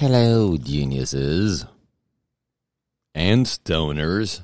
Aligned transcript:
Hello, 0.00 0.56
geniuses 0.56 1.66
and 3.14 3.44
stoners. 3.44 4.40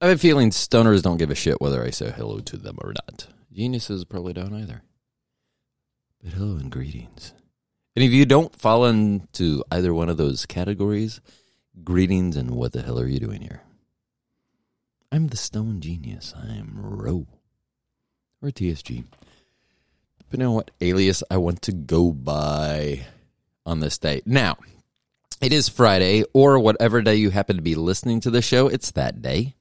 I 0.00 0.08
have 0.08 0.16
a 0.16 0.18
feeling 0.18 0.50
stoners 0.50 1.00
don't 1.00 1.16
give 1.16 1.30
a 1.30 1.36
shit 1.36 1.60
whether 1.60 1.80
I 1.84 1.90
say 1.90 2.10
hello 2.10 2.40
to 2.40 2.56
them 2.56 2.76
or 2.82 2.92
not. 2.92 3.28
Geniuses 3.52 4.04
probably 4.04 4.32
don't 4.32 4.60
either. 4.60 4.82
But 6.20 6.32
hello 6.32 6.56
and 6.56 6.72
greetings. 6.72 7.34
And 7.94 8.04
if 8.04 8.10
you 8.10 8.26
don't 8.26 8.52
fall 8.52 8.84
into 8.84 9.62
either 9.70 9.94
one 9.94 10.08
of 10.08 10.16
those 10.16 10.44
categories, 10.44 11.20
greetings 11.84 12.34
and 12.34 12.50
what 12.50 12.72
the 12.72 12.82
hell 12.82 12.98
are 12.98 13.06
you 13.06 13.20
doing 13.20 13.42
here? 13.42 13.62
I'm 15.12 15.28
the 15.28 15.36
stoned 15.36 15.84
genius. 15.84 16.34
I'm 16.36 16.72
Ro. 16.74 17.28
Or 18.42 18.48
TSG. 18.48 19.04
You 20.32 20.36
know 20.36 20.50
what 20.50 20.72
alias 20.80 21.22
I 21.30 21.36
want 21.36 21.62
to 21.62 21.72
go 21.72 22.10
by 22.10 23.06
on 23.68 23.80
this 23.80 23.98
day. 23.98 24.22
Now, 24.24 24.56
it 25.40 25.52
is 25.52 25.68
Friday, 25.68 26.24
or 26.32 26.58
whatever 26.58 27.02
day 27.02 27.16
you 27.16 27.30
happen 27.30 27.56
to 27.56 27.62
be 27.62 27.76
listening 27.76 28.20
to 28.20 28.30
the 28.30 28.42
show, 28.42 28.66
it's 28.66 28.90
that 28.92 29.22
day. 29.22 29.54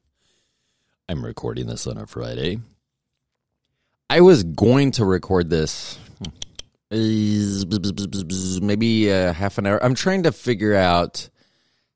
I'm 1.09 1.23
recording 1.23 1.67
this 1.67 1.85
on 1.85 1.97
a 1.97 2.07
Friday. 2.07 2.59
I 4.09 4.21
was 4.21 4.43
going 4.43 4.91
to 4.91 5.05
record 5.05 5.49
this 5.49 5.99
maybe 6.89 9.09
a 9.09 9.33
half 9.33 9.57
an 9.57 9.67
hour. 9.67 9.83
I'm 9.83 9.93
trying 9.93 10.23
to 10.23 10.31
figure 10.31 10.73
out 10.73 11.29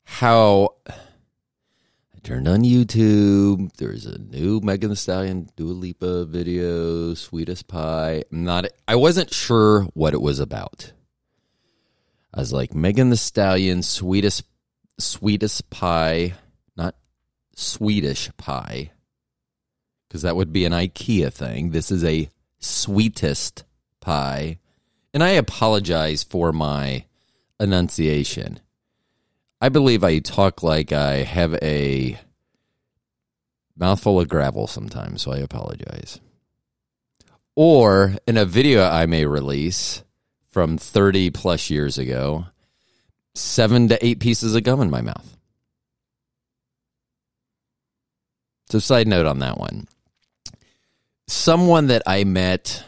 how 0.03 0.75
I 0.87 2.19
turned 2.23 2.49
on 2.49 2.63
YouTube. 2.63 3.71
There's 3.77 4.05
a 4.05 4.19
new 4.19 4.59
Megan 4.59 4.89
Thee 4.89 4.97
Stallion 4.97 5.49
Dua 5.55 5.71
Lipa 5.71 6.25
video, 6.25 7.13
Sweetest 7.13 7.69
Pie. 7.69 8.25
I'm 8.31 8.43
not 8.43 8.65
I 8.85 8.97
wasn't 8.97 9.33
sure 9.33 9.83
what 9.93 10.13
it 10.13 10.21
was 10.21 10.39
about. 10.39 10.91
I 12.33 12.39
was 12.39 12.53
like 12.53 12.73
Megan 12.73 13.09
Thee 13.09 13.17
Stallion, 13.17 13.83
Sweetest 13.83 14.43
Sweetest 14.97 15.69
Pie, 15.69 16.33
not 16.75 16.95
Swedish 17.55 18.29
Pie 18.37 18.91
because 20.11 20.23
that 20.23 20.35
would 20.35 20.51
be 20.51 20.65
an 20.65 20.73
IKEA 20.73 21.31
thing. 21.31 21.71
This 21.71 21.89
is 21.89 22.03
a 22.03 22.29
sweetest 22.59 23.63
pie. 24.01 24.59
And 25.13 25.23
I 25.23 25.29
apologize 25.29 26.21
for 26.21 26.51
my 26.51 27.05
enunciation. 27.61 28.59
I 29.61 29.69
believe 29.69 30.03
I 30.03 30.19
talk 30.19 30.63
like 30.63 30.91
I 30.91 31.23
have 31.23 31.53
a 31.61 32.19
mouthful 33.77 34.19
of 34.19 34.27
gravel 34.27 34.67
sometimes, 34.67 35.21
so 35.21 35.31
I 35.31 35.37
apologize. 35.37 36.19
Or 37.55 38.17
in 38.27 38.35
a 38.35 38.43
video 38.43 38.83
I 38.83 39.05
may 39.05 39.25
release 39.25 40.03
from 40.51 40.77
30 40.77 41.31
plus 41.31 41.69
years 41.69 41.97
ago, 41.97 42.45
seven 43.35 43.87
to 43.89 44.05
eight 44.05 44.19
pieces 44.19 44.55
of 44.55 44.63
gum 44.63 44.81
in 44.81 44.89
my 44.89 45.01
mouth. 45.01 45.37
So, 48.69 48.79
side 48.79 49.07
note 49.07 49.25
on 49.25 49.39
that 49.39 49.57
one 49.57 49.87
someone 51.31 51.87
that 51.87 52.03
I 52.05 52.23
met. 52.23 52.83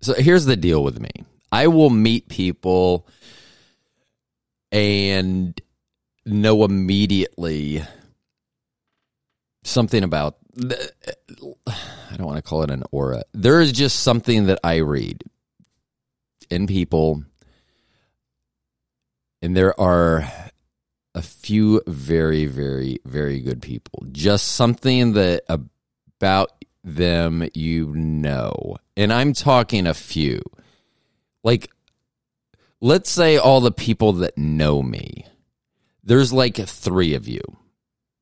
So 0.00 0.14
here's 0.14 0.44
the 0.44 0.56
deal 0.56 0.82
with 0.82 1.00
me 1.00 1.10
I 1.50 1.66
will 1.66 1.90
meet 1.90 2.28
people 2.28 3.06
and 4.70 5.60
know 6.24 6.64
immediately 6.64 7.82
something 9.64 10.02
about. 10.02 10.36
I 10.56 12.16
don't 12.16 12.26
want 12.26 12.36
to 12.36 12.42
call 12.42 12.62
it 12.62 12.70
an 12.70 12.82
aura. 12.90 13.22
There 13.32 13.60
is 13.60 13.72
just 13.72 14.00
something 14.00 14.46
that 14.46 14.58
I 14.64 14.76
read 14.76 15.22
in 16.50 16.66
people, 16.66 17.24
and 19.42 19.56
there 19.56 19.78
are 19.80 20.30
a 21.14 21.22
few 21.22 21.82
very, 21.86 22.46
very, 22.46 22.98
very 23.04 23.40
good 23.40 23.62
people. 23.62 24.04
Just 24.12 24.48
something 24.48 25.14
that 25.14 25.42
about 25.48 26.52
them 26.84 27.48
you 27.54 27.94
know. 27.94 28.76
And 28.96 29.12
I'm 29.12 29.32
talking 29.32 29.86
a 29.86 29.94
few. 29.94 30.42
Like, 31.42 31.70
let's 32.80 33.10
say 33.10 33.36
all 33.36 33.60
the 33.60 33.72
people 33.72 34.12
that 34.14 34.36
know 34.38 34.82
me, 34.82 35.26
there's 36.02 36.32
like 36.32 36.56
three 36.56 37.14
of 37.14 37.28
you 37.28 37.40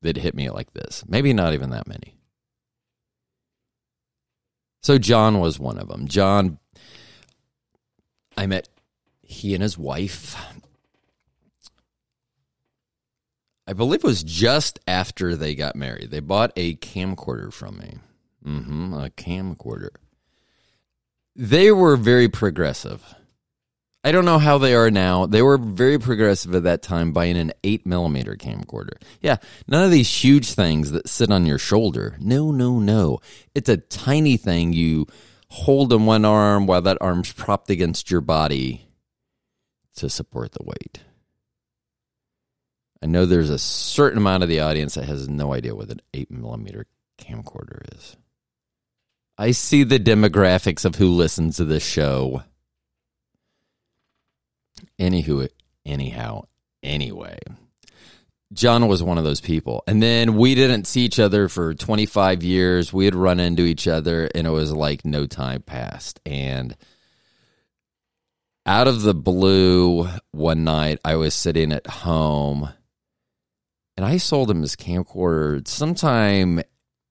that 0.03 0.17
hit 0.17 0.34
me 0.34 0.51
like 0.51 0.72
this. 0.72 1.05
Maybe 1.06 1.33
not 1.33 1.55
even 1.55 1.71
that 1.71 1.87
many. 1.87 2.17
So 4.83 4.99
John 4.99 5.41
was 5.41 5.59
one 5.59 5.78
of 5.78 5.89
them. 5.89 6.06
John, 6.06 6.59
I 8.37 8.47
met 8.47 8.69
he 9.23 9.55
and 9.55 9.63
his 9.63 9.77
wife. 9.77 10.37
I 13.67 13.73
believe 13.73 14.05
it 14.05 14.07
was 14.07 14.23
just 14.23 14.79
after 14.87 15.35
they 15.35 15.55
got 15.55 15.75
married. 15.75 16.11
They 16.11 16.21
bought 16.21 16.53
a 16.57 16.77
camcorder 16.77 17.53
from 17.53 17.79
me. 17.79 17.95
Mm-hmm, 18.47 18.95
a 18.95 19.11
camcorder. 19.11 19.91
They 21.35 21.73
were 21.73 21.97
very 21.97 22.29
progressive. 22.29 23.15
I 24.05 24.13
don't 24.13 24.25
know 24.25 24.39
how 24.39 24.59
they 24.59 24.73
are 24.73 24.89
now. 24.89 25.27
They 25.27 25.43
were 25.43 25.59
very 25.59 25.99
progressive 25.99 26.55
at 26.55 26.63
that 26.63 26.81
time 26.81 27.11
buying 27.11 27.37
an 27.37 27.53
8 27.65 27.85
millimeter 27.85 28.37
camcorder. 28.37 29.03
Yeah, 29.21 29.39
none 29.67 29.83
of 29.83 29.91
these 29.91 30.23
huge 30.23 30.53
things 30.53 30.93
that 30.93 31.09
sit 31.09 31.33
on 31.33 31.45
your 31.45 31.59
shoulder. 31.59 32.17
No, 32.21 32.53
no, 32.53 32.79
no. 32.79 33.19
It's 33.53 33.69
a 33.69 33.79
tiny 33.79 34.37
thing 34.37 34.73
you 34.73 35.09
hold 35.49 35.93
in 35.93 36.07
one 36.07 36.25
arm 36.25 36.67
while 36.67 36.83
that 36.83 36.99
arm's 37.01 37.33
propped 37.33 37.71
against 37.71 38.11
your 38.11 38.21
body 38.21 38.89
to 39.97 40.11
support 40.11 40.53
the 40.53 40.65
weight. 40.65 41.01
I 43.03 43.07
know 43.07 43.27
there's 43.27 43.51
a 43.51 43.59
certain 43.59 44.19
amount 44.19 44.43
of 44.43 44.49
the 44.49 44.61
audience 44.61 44.95
that 44.95 45.05
has 45.05 45.29
no 45.29 45.53
idea 45.53 45.75
what 45.75 45.91
an 45.91 46.01
8 46.15 46.31
millimeter 46.31 46.87
camcorder 47.19 47.83
is. 47.97 48.17
I 49.39 49.51
see 49.51 49.84
the 49.84 49.99
demographics 49.99 50.84
of 50.84 50.97
who 50.97 51.11
listens 51.11 51.57
to 51.57 51.65
this 51.65 51.87
show. 51.87 52.43
Anywho, 54.99 55.49
anyhow, 55.84 56.47
anyway. 56.83 57.39
John 58.53 58.87
was 58.87 59.03
one 59.03 59.19
of 59.19 59.25
those 59.25 59.41
people. 59.41 59.83
And 59.87 60.03
then 60.03 60.37
we 60.37 60.55
didn't 60.55 60.87
see 60.87 61.03
each 61.03 61.19
other 61.19 61.49
for 61.49 61.75
25 61.75 62.43
years. 62.43 62.93
We 62.93 63.05
had 63.05 63.15
run 63.15 63.41
into 63.41 63.65
each 63.65 63.89
other 63.89 64.29
and 64.34 64.47
it 64.47 64.51
was 64.51 64.73
like 64.73 65.05
no 65.05 65.27
time 65.27 65.62
passed. 65.62 66.21
And 66.25 66.77
out 68.65 68.89
of 68.89 69.03
the 69.03 69.15
blue, 69.15 70.09
one 70.31 70.65
night 70.65 71.01
I 71.05 71.17
was 71.17 71.34
sitting 71.34 71.73
at 71.73 71.87
home 71.87 72.73
and 73.97 74.07
I 74.07 74.19
sold 74.19 74.51
him 74.51 74.61
his 74.61 74.77
camcorder 74.77 75.67
sometime 75.67 76.61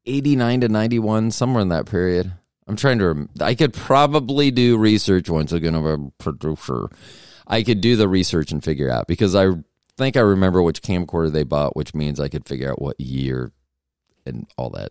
89 0.05 0.61
to 0.61 0.69
91, 0.69 1.31
somewhere 1.31 1.61
in 1.61 1.69
that 1.69 1.87
period. 1.87 2.31
I'm 2.67 2.75
trying 2.75 2.99
to, 2.99 3.27
I 3.41 3.55
could 3.55 3.73
probably 3.73 4.51
do 4.51 4.77
research 4.77 5.29
once 5.29 5.51
again 5.51 5.75
of 5.75 5.85
a 5.85 5.97
producer. 6.17 6.89
I 7.47 7.63
could 7.63 7.81
do 7.81 7.95
the 7.95 8.07
research 8.07 8.51
and 8.51 8.63
figure 8.63 8.89
out 8.89 9.07
because 9.07 9.35
I 9.35 9.49
think 9.97 10.17
I 10.17 10.21
remember 10.21 10.61
which 10.61 10.81
camcorder 10.81 11.31
they 11.31 11.43
bought, 11.43 11.75
which 11.75 11.93
means 11.93 12.19
I 12.19 12.27
could 12.27 12.47
figure 12.47 12.71
out 12.71 12.81
what 12.81 12.99
year 12.99 13.51
and 14.25 14.47
all 14.57 14.69
that. 14.71 14.89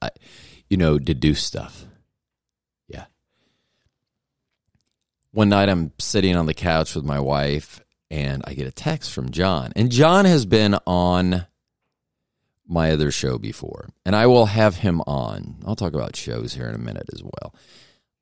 I, 0.00 0.10
you 0.68 0.76
know, 0.76 0.98
deduce 0.98 1.42
stuff. 1.42 1.86
Yeah. 2.88 3.06
One 5.32 5.48
night 5.48 5.68
I'm 5.68 5.92
sitting 5.98 6.36
on 6.36 6.46
the 6.46 6.54
couch 6.54 6.94
with 6.94 7.04
my 7.04 7.20
wife 7.20 7.80
and 8.10 8.42
I 8.46 8.54
get 8.54 8.66
a 8.66 8.72
text 8.72 9.12
from 9.12 9.30
John. 9.30 9.72
And 9.76 9.90
John 9.90 10.24
has 10.24 10.44
been 10.44 10.74
on 10.86 11.46
my 12.66 12.92
other 12.92 13.10
show 13.10 13.36
before, 13.36 13.88
and 14.04 14.14
I 14.14 14.26
will 14.26 14.46
have 14.46 14.76
him 14.76 15.00
on. 15.02 15.56
I'll 15.66 15.76
talk 15.76 15.92
about 15.92 16.16
shows 16.16 16.54
here 16.54 16.68
in 16.68 16.74
a 16.74 16.78
minute 16.78 17.08
as 17.12 17.22
well. 17.22 17.54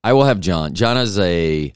I 0.02 0.14
will 0.14 0.24
have 0.24 0.40
John. 0.40 0.74
John 0.74 0.96
is 0.96 1.18
a 1.18 1.72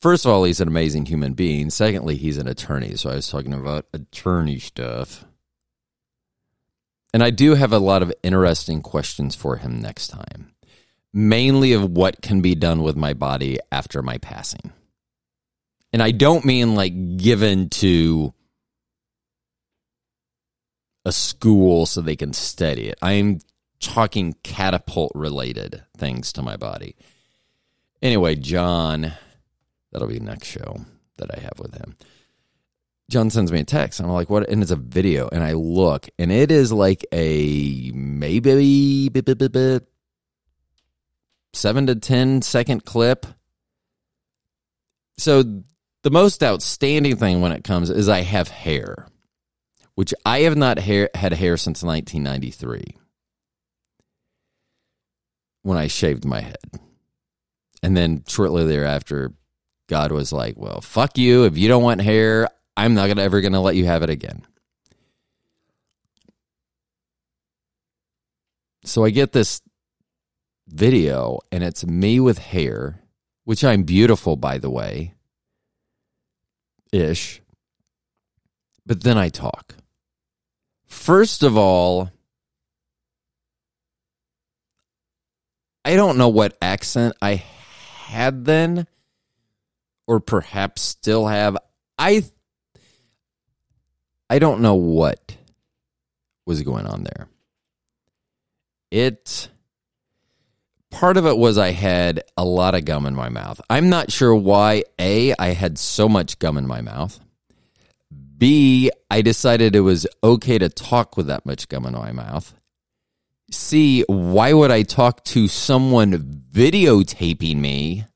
first 0.00 0.24
of 0.24 0.32
all, 0.32 0.44
he's 0.44 0.60
an 0.60 0.68
amazing 0.68 1.06
human 1.06 1.34
being. 1.34 1.70
Secondly, 1.70 2.16
he's 2.16 2.38
an 2.38 2.48
attorney. 2.48 2.96
So 2.96 3.10
I 3.10 3.16
was 3.16 3.28
talking 3.28 3.54
about 3.54 3.86
attorney 3.92 4.58
stuff. 4.58 5.24
And 7.12 7.22
I 7.22 7.30
do 7.30 7.54
have 7.54 7.72
a 7.72 7.78
lot 7.78 8.02
of 8.02 8.12
interesting 8.22 8.82
questions 8.82 9.34
for 9.34 9.56
him 9.56 9.80
next 9.80 10.08
time, 10.08 10.52
mainly 11.12 11.72
of 11.72 11.90
what 11.90 12.22
can 12.22 12.40
be 12.40 12.54
done 12.54 12.82
with 12.82 12.96
my 12.96 13.14
body 13.14 13.58
after 13.72 14.00
my 14.00 14.18
passing. 14.18 14.72
And 15.92 16.02
I 16.02 16.12
don't 16.12 16.44
mean 16.44 16.76
like 16.76 17.16
given 17.16 17.68
to 17.70 18.32
a 21.04 21.10
school 21.10 21.86
so 21.86 22.00
they 22.00 22.14
can 22.14 22.32
study 22.32 22.88
it. 22.88 22.98
I'm 23.02 23.40
talking 23.80 24.36
catapult 24.44 25.10
related 25.14 25.82
things 25.96 26.32
to 26.34 26.42
my 26.42 26.56
body. 26.56 26.94
Anyway, 28.02 28.36
John, 28.36 29.14
that'll 29.92 30.08
be 30.08 30.20
next 30.20 30.48
show 30.48 30.84
that 31.18 31.36
I 31.36 31.40
have 31.40 31.58
with 31.58 31.74
him. 31.74 31.96
John 33.10 33.28
sends 33.28 33.50
me 33.50 33.60
a 33.60 33.64
text. 33.64 34.00
I'm 34.00 34.08
like, 34.08 34.30
what? 34.30 34.48
And 34.48 34.62
it's 34.62 34.70
a 34.70 34.76
video. 34.76 35.28
And 35.32 35.42
I 35.42 35.52
look, 35.52 36.08
and 36.18 36.30
it 36.30 36.52
is 36.52 36.72
like 36.72 37.04
a 37.12 37.90
maybe 37.92 39.10
seven 41.52 41.86
to 41.88 41.96
ten 41.96 42.40
second 42.42 42.84
clip. 42.84 43.26
So 45.18 45.42
the 46.02 46.10
most 46.10 46.42
outstanding 46.42 47.16
thing 47.16 47.40
when 47.40 47.52
it 47.52 47.64
comes 47.64 47.90
is 47.90 48.08
I 48.08 48.20
have 48.20 48.48
hair, 48.48 49.08
which 49.96 50.14
I 50.24 50.40
have 50.40 50.56
not 50.56 50.78
hair, 50.78 51.10
had 51.14 51.32
hair 51.32 51.56
since 51.56 51.82
1993 51.82 52.96
when 55.62 55.76
I 55.76 55.88
shaved 55.88 56.24
my 56.24 56.40
head. 56.40 56.80
And 57.82 57.96
then 57.96 58.24
shortly 58.26 58.64
thereafter, 58.66 59.32
God 59.90 60.12
was 60.12 60.32
like, 60.32 60.54
well, 60.56 60.80
fuck 60.80 61.18
you. 61.18 61.44
If 61.44 61.58
you 61.58 61.66
don't 61.66 61.82
want 61.82 62.00
hair, 62.00 62.48
I'm 62.76 62.94
not 62.94 63.08
gonna, 63.08 63.22
ever 63.22 63.40
going 63.40 63.54
to 63.54 63.60
let 63.60 63.74
you 63.74 63.86
have 63.86 64.04
it 64.04 64.08
again. 64.08 64.46
So 68.84 69.04
I 69.04 69.10
get 69.10 69.32
this 69.32 69.60
video, 70.68 71.40
and 71.50 71.64
it's 71.64 71.84
me 71.84 72.20
with 72.20 72.38
hair, 72.38 73.02
which 73.42 73.64
I'm 73.64 73.82
beautiful, 73.82 74.36
by 74.36 74.58
the 74.58 74.70
way, 74.70 75.14
ish. 76.92 77.42
But 78.86 79.02
then 79.02 79.18
I 79.18 79.28
talk. 79.28 79.74
First 80.86 81.42
of 81.42 81.56
all, 81.56 82.10
I 85.84 85.96
don't 85.96 86.16
know 86.16 86.28
what 86.28 86.56
accent 86.62 87.16
I 87.20 87.42
had 88.06 88.44
then 88.44 88.86
or 90.10 90.18
perhaps 90.18 90.82
still 90.82 91.28
have. 91.28 91.56
I 91.96 92.24
I 94.28 94.40
don't 94.40 94.60
know 94.60 94.74
what 94.74 95.36
was 96.46 96.62
going 96.62 96.84
on 96.84 97.04
there. 97.04 97.28
It 98.90 99.48
part 100.90 101.16
of 101.16 101.26
it 101.26 101.38
was 101.38 101.58
I 101.58 101.70
had 101.70 102.24
a 102.36 102.44
lot 102.44 102.74
of 102.74 102.84
gum 102.84 103.06
in 103.06 103.14
my 103.14 103.28
mouth. 103.28 103.60
I'm 103.70 103.88
not 103.88 104.10
sure 104.10 104.34
why 104.34 104.82
A 104.98 105.32
I 105.38 105.50
had 105.50 105.78
so 105.78 106.08
much 106.08 106.40
gum 106.40 106.56
in 106.56 106.66
my 106.66 106.80
mouth. 106.80 107.20
B 108.36 108.90
I 109.12 109.22
decided 109.22 109.76
it 109.76 109.82
was 109.82 110.08
okay 110.24 110.58
to 110.58 110.68
talk 110.68 111.16
with 111.16 111.28
that 111.28 111.46
much 111.46 111.68
gum 111.68 111.86
in 111.86 111.92
my 111.92 112.10
mouth. 112.10 112.52
C 113.52 114.04
why 114.08 114.54
would 114.54 114.72
I 114.72 114.82
talk 114.82 115.22
to 115.26 115.46
someone 115.46 116.42
videotaping 116.52 117.58
me? 117.58 118.06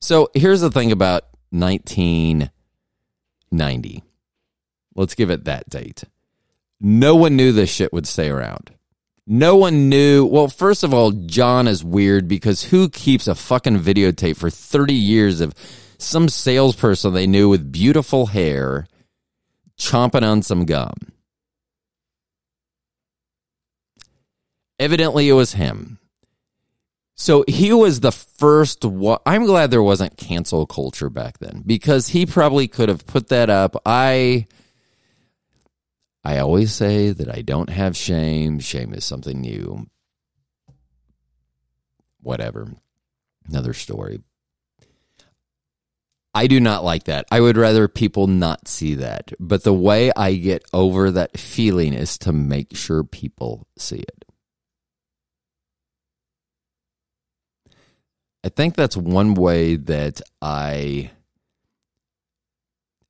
So 0.00 0.30
here's 0.34 0.60
the 0.60 0.70
thing 0.70 0.92
about 0.92 1.24
1990. 1.50 4.02
Let's 4.94 5.14
give 5.14 5.30
it 5.30 5.44
that 5.44 5.68
date. 5.68 6.04
No 6.80 7.16
one 7.16 7.36
knew 7.36 7.52
this 7.52 7.70
shit 7.70 7.92
would 7.92 8.06
stay 8.06 8.28
around. 8.28 8.72
No 9.26 9.56
one 9.56 9.88
knew. 9.88 10.24
Well, 10.24 10.48
first 10.48 10.82
of 10.82 10.94
all, 10.94 11.10
John 11.10 11.68
is 11.68 11.84
weird 11.84 12.28
because 12.28 12.64
who 12.64 12.88
keeps 12.88 13.28
a 13.28 13.34
fucking 13.34 13.80
videotape 13.80 14.36
for 14.36 14.48
30 14.48 14.94
years 14.94 15.40
of 15.40 15.54
some 15.98 16.28
salesperson 16.28 17.12
they 17.12 17.26
knew 17.26 17.48
with 17.48 17.72
beautiful 17.72 18.26
hair 18.26 18.86
chomping 19.78 20.22
on 20.22 20.42
some 20.42 20.64
gum? 20.64 20.94
Evidently, 24.78 25.28
it 25.28 25.32
was 25.32 25.54
him. 25.54 25.98
So 27.20 27.44
he 27.48 27.72
was 27.72 27.98
the 27.98 28.12
first 28.12 28.84
one. 28.84 29.18
I'm 29.26 29.44
glad 29.44 29.72
there 29.72 29.82
wasn't 29.82 30.16
cancel 30.16 30.66
culture 30.66 31.10
back 31.10 31.38
then 31.38 31.64
because 31.66 32.06
he 32.06 32.26
probably 32.26 32.68
could 32.68 32.88
have 32.88 33.08
put 33.08 33.28
that 33.28 33.50
up. 33.50 33.74
I 33.84 34.46
I 36.24 36.38
always 36.38 36.72
say 36.72 37.10
that 37.10 37.28
I 37.28 37.42
don't 37.42 37.70
have 37.70 37.96
shame. 37.96 38.60
Shame 38.60 38.94
is 38.94 39.04
something 39.04 39.40
new. 39.40 39.88
Whatever. 42.20 42.72
Another 43.48 43.72
story. 43.72 44.20
I 46.32 46.46
do 46.46 46.60
not 46.60 46.84
like 46.84 47.04
that. 47.04 47.26
I 47.32 47.40
would 47.40 47.56
rather 47.56 47.88
people 47.88 48.28
not 48.28 48.68
see 48.68 48.94
that. 48.94 49.32
But 49.40 49.64
the 49.64 49.74
way 49.74 50.12
I 50.14 50.34
get 50.34 50.64
over 50.72 51.10
that 51.10 51.36
feeling 51.36 51.94
is 51.94 52.16
to 52.18 52.32
make 52.32 52.76
sure 52.76 53.02
people 53.02 53.66
see 53.76 53.98
it. 53.98 54.17
I 58.44 58.48
think 58.48 58.76
that's 58.76 58.96
one 58.96 59.34
way 59.34 59.76
that 59.76 60.20
I 60.40 61.10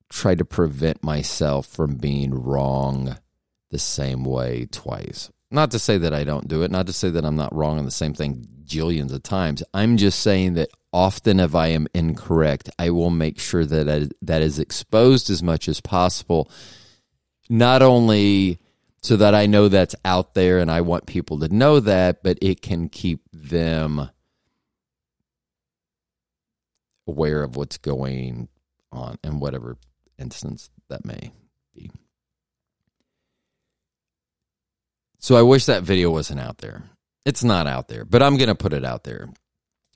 try 0.09 0.35
to 0.35 0.45
prevent 0.45 1.05
myself 1.05 1.67
from 1.67 1.97
being 1.97 2.33
wrong 2.33 3.17
the 3.71 3.79
same 3.79 4.25
way 4.25 4.67
twice. 4.71 5.31
Not 5.51 5.71
to 5.73 5.79
say 5.79 5.99
that 5.99 6.15
I 6.15 6.25
don't 6.25 6.49
do 6.49 6.63
it, 6.63 6.71
not 6.71 6.87
to 6.87 6.93
say 6.93 7.11
that 7.11 7.25
I'm 7.25 7.37
not 7.37 7.55
wrong 7.55 7.79
on 7.79 7.85
the 7.85 7.91
same 7.91 8.15
thing 8.15 8.47
jillions 8.65 9.13
of 9.13 9.23
times. 9.23 9.63
I'm 9.73 9.97
just 9.97 10.21
saying 10.21 10.55
that 10.55 10.71
often 10.93 11.41
if 11.41 11.55
I 11.55 11.69
am 11.69 11.89
incorrect, 11.95 12.71
I 12.79 12.91
will 12.91 13.11
make 13.11 13.39
sure 13.39 13.65
that 13.65 13.89
I, 13.89 14.09
that 14.23 14.43
is 14.43 14.59
exposed 14.59 15.31
as 15.31 15.43
much 15.43 15.69
as 15.69 15.81
possible. 15.81 16.51
Not 17.49 17.83
only 17.83 18.59
so 19.03 19.17
that 19.17 19.35
I 19.35 19.47
know 19.47 19.69
that's 19.69 19.95
out 20.05 20.35
there 20.35 20.59
and 20.59 20.71
I 20.71 20.83
want 20.83 21.07
people 21.07 21.39
to 21.41 21.55
know 21.55 21.81
that, 21.81 22.23
but 22.23 22.39
it 22.43 22.61
can 22.61 22.89
keep 22.89 23.21
them 23.33 24.11
aware 27.09 27.43
of 27.43 27.57
what's 27.57 27.79
going 27.79 28.49
on 28.93 29.19
and 29.25 29.41
whatever 29.41 29.77
instance 30.19 30.71
that 30.89 31.05
may 31.05 31.33
be. 31.75 31.91
So 35.19 35.37
I 35.37 35.43
wish 35.43 35.67
that 35.67 35.83
video 35.83 36.11
wasn't 36.11 36.41
out 36.41 36.59
there. 36.59 36.85
It's 37.25 37.43
not 37.43 37.67
out 37.67 37.89
there, 37.89 38.05
but 38.05 38.23
I'm 38.23 38.37
going 38.37 38.49
to 38.49 38.55
put 38.55 38.73
it 38.73 38.85
out 38.85 39.05
there 39.05 39.29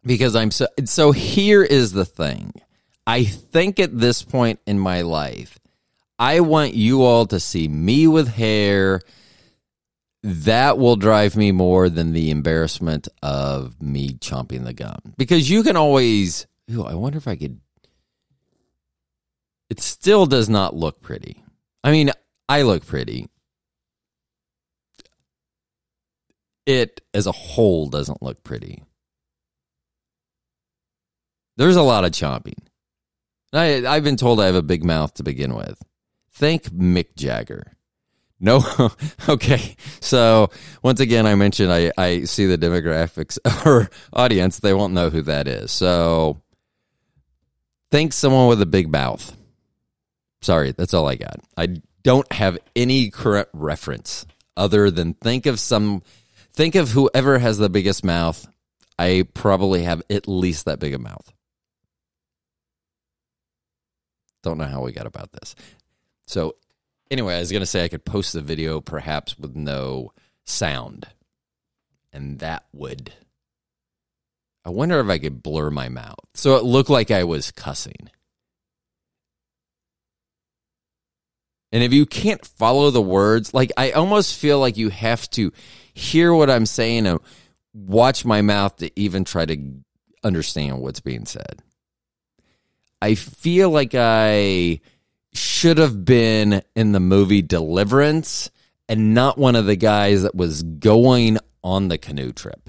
because 0.05 0.35
I'm 0.35 0.51
so 0.51 0.67
so 0.85 1.13
here 1.13 1.63
is 1.63 1.93
the 1.93 2.05
thing. 2.05 2.53
I 3.07 3.25
think 3.25 3.81
at 3.81 3.99
this 3.99 4.23
point 4.23 4.61
in 4.67 4.79
my 4.79 5.03
life, 5.03 5.59
I 6.19 6.41
want 6.41 6.75
you 6.75 7.03
all 7.03 7.27
to 7.27 7.41
see 7.41 7.69
me 7.69 8.07
with 8.07 8.29
hair. 8.29 9.01
That 10.25 10.79
will 10.79 10.95
drive 10.95 11.37
me 11.37 11.51
more 11.51 11.89
than 11.89 12.13
the 12.13 12.31
embarrassment 12.31 13.09
of 13.23 13.81
me 13.83 14.11
chomping 14.11 14.65
the 14.65 14.73
gum. 14.73 15.15
Because 15.17 15.51
you 15.51 15.65
can 15.65 15.77
always, 15.77 16.47
I 16.73 16.95
wonder 16.95 17.19
if 17.19 17.29
I 17.29 17.37
could 17.37 17.61
it 19.73 19.81
still 19.81 20.27
does 20.27 20.51
not 20.51 20.77
look 20.77 21.01
pretty. 21.01 21.43
I 21.83 21.93
mean, 21.93 22.11
I 22.47 22.61
look 22.61 22.85
pretty. 22.85 23.31
It 26.67 27.01
as 27.15 27.27
a 27.27 27.33
whole 27.33 27.89
doesn't 27.89 28.23
look 28.23 28.45
pretty. 28.45 28.83
There's 31.57 31.77
a 31.77 31.83
lot 31.83 32.05
of 32.05 32.11
chomping. 32.11 32.59
I, 33.55 33.87
I've 33.87 34.05
been 34.05 34.19
told 34.19 34.43
I 34.43 34.47
have 34.47 34.55
a 34.55 34.63
big 34.63 34.85
mouth 34.85 35.15
to 35.15 35.23
begin 35.23 35.55
with. 35.55 35.83
Thank 36.33 36.65
Mick 36.65 37.17
Jagger. 37.17 37.73
No, 38.41 38.63
okay. 39.29 39.75
So 40.01 40.51
once 40.83 41.01
again, 41.01 41.27
I 41.27 41.35
mentioned 41.35 41.73
I, 41.73 41.93
I 41.97 42.25
see 42.25 42.45
the 42.45 42.59
demographics 42.59 43.39
or 43.65 43.89
audience. 44.13 44.59
They 44.59 44.75
won't 44.75 44.93
know 44.93 45.09
who 45.09 45.23
that 45.23 45.49
is. 45.49 45.73
So 45.73 46.42
thank 47.93 48.13
someone 48.13 48.49
with 48.49 48.61
a 48.61 48.67
big 48.67 48.91
mouth. 48.91 49.37
Sorry, 50.41 50.73
that's 50.73 50.95
all 50.95 51.09
I 51.09 51.15
got. 51.15 51.39
I 51.57 51.77
don't 52.03 52.31
have 52.33 52.59
any 52.75 53.11
current 53.11 53.49
reference 53.53 54.27
other 54.57 54.91
than 54.91 55.15
think 55.15 55.47
of 55.47 55.61
some 55.61 56.03
think 56.53 56.75
of 56.75 56.91
whoever 56.91 57.39
has 57.39 57.59
the 57.59 57.71
biggest 57.71 58.05
mouth. 58.05 58.49
I 58.99 59.27
probably 59.35 59.85
have 59.85 60.03
at 60.11 60.27
least 60.27 60.65
that 60.65 60.81
big 60.81 60.95
a 60.95 60.99
mouth. 60.99 61.33
Don't 64.43 64.59
know 64.59 64.65
how 64.65 64.83
we 64.83 64.93
got 64.93 65.07
about 65.07 65.33
this. 65.33 65.55
So, 66.27 66.57
anyway, 67.11 67.37
I 67.37 67.41
was 67.41 67.53
going 67.53 67.61
to 67.61 67.67
say 67.67 67.85
I 67.85 67.89
could 67.89 68.05
post 68.05 68.33
the 68.33 68.41
video 68.41 68.81
perhaps 68.81 69.39
with 69.39 69.55
no 69.55 70.13
sound. 70.45 71.07
And 72.13 72.41
that 72.41 72.65
would. 72.73 73.13
I 74.65 74.71
wonder 74.71 75.01
if 75.01 75.09
I 75.09 75.19
could 75.19 75.43
blur 75.43 75.71
my 75.71 75.89
mouth 75.89 76.19
so 76.35 76.57
it 76.57 76.65
looked 76.65 76.91
like 76.91 77.11
I 77.11 77.25
was 77.25 77.51
cussing. 77.51 78.11
And 81.73 81.83
if 81.83 81.93
you 81.93 82.05
can't 82.05 82.45
follow 82.45 82.91
the 82.91 83.03
words, 83.03 83.55
like 83.55 83.73
I 83.77 83.93
almost 83.93 84.39
feel 84.39 84.61
like 84.61 84.77
you 84.77 84.91
have 84.91 85.29
to 85.31 85.53
hear 85.95 86.33
what 86.33 86.51
I'm 86.51 86.67
saying 86.67 87.07
and 87.07 87.19
watch 87.73 88.25
my 88.25 88.43
mouth 88.43 88.77
to 88.77 88.91
even 89.01 89.25
try 89.25 89.47
to 89.47 89.59
understand 90.23 90.81
what's 90.81 91.01
being 91.01 91.25
said. 91.25 91.63
I 93.01 93.15
feel 93.15 93.71
like 93.71 93.95
I 93.95 94.81
should 95.33 95.79
have 95.79 96.05
been 96.05 96.63
in 96.77 96.93
the 96.93 97.01
movie 97.01 97.43
Deliverance 97.43 98.51
and 98.89 99.15
not 99.15 99.39
one 99.39 99.57
of 99.57 99.65
the 99.65 99.77
guys 99.77 100.23
that 100.23 100.35
was 100.35 100.63
going 100.63 101.39
on 101.65 101.89
the 101.89 101.99
canoe 101.99 102.33
trip 102.33 102.62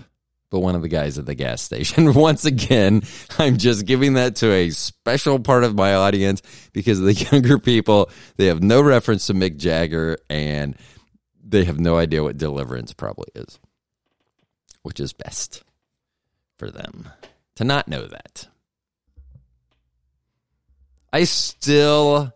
but 0.53 0.60
one 0.60 0.75
of 0.75 0.83
the 0.83 0.88
guys 0.88 1.17
at 1.17 1.25
the 1.25 1.33
gas 1.33 1.63
station. 1.63 2.13
Once 2.13 2.45
again, 2.45 3.01
I'm 3.39 3.57
just 3.57 3.88
giving 3.88 4.13
that 4.13 4.36
to 4.36 4.51
a 4.51 4.69
special 4.69 5.39
part 5.39 5.63
of 5.63 5.74
my 5.74 5.95
audience 5.95 6.43
because 6.74 7.00
the 7.00 7.13
younger 7.31 7.57
people, 7.57 8.12
they 8.38 8.45
have 8.45 8.62
no 8.62 8.79
reference 8.79 9.25
to 9.27 9.33
Mick 9.33 9.57
Jagger 9.57 10.19
and 10.29 10.75
they 11.43 11.63
have 11.63 11.79
no 11.79 11.98
idea 11.98 12.22
what 12.22 12.38
deliverance 12.38 12.93
probably 12.93 13.29
is, 13.33 13.60
which 14.83 15.00
is 15.00 15.12
best 15.12 15.63
for 16.60 16.69
them 16.69 17.10
to 17.55 17.63
not 17.63 17.88
know 17.88 18.05
that. 18.05 18.48
I 21.12 21.24
still 21.24 22.31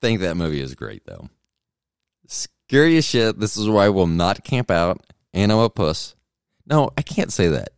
think 0.00 0.18
that 0.18 0.36
movie 0.36 0.60
is 0.60 0.74
great 0.74 1.06
though. 1.06 1.28
Scary 2.26 2.96
as 2.96 3.04
shit. 3.04 3.38
This 3.38 3.56
is 3.56 3.68
why 3.68 3.84
I 3.84 3.90
will 3.90 4.08
not 4.08 4.42
camp 4.42 4.68
out. 4.68 5.00
And 5.32 5.52
I'm 5.52 5.58
a 5.58 5.70
puss. 5.70 6.16
No, 6.66 6.90
I 6.96 7.02
can't 7.02 7.32
say 7.32 7.48
that. 7.48 7.70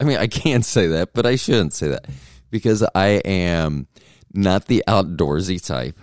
I 0.00 0.04
mean, 0.04 0.18
I 0.18 0.26
can 0.26 0.62
say 0.62 0.88
that, 0.88 1.14
but 1.14 1.26
I 1.26 1.36
shouldn't 1.36 1.74
say 1.74 1.88
that 1.88 2.06
because 2.50 2.84
I 2.94 3.20
am 3.24 3.86
not 4.34 4.66
the 4.66 4.82
outdoorsy 4.88 5.64
type. 5.64 5.98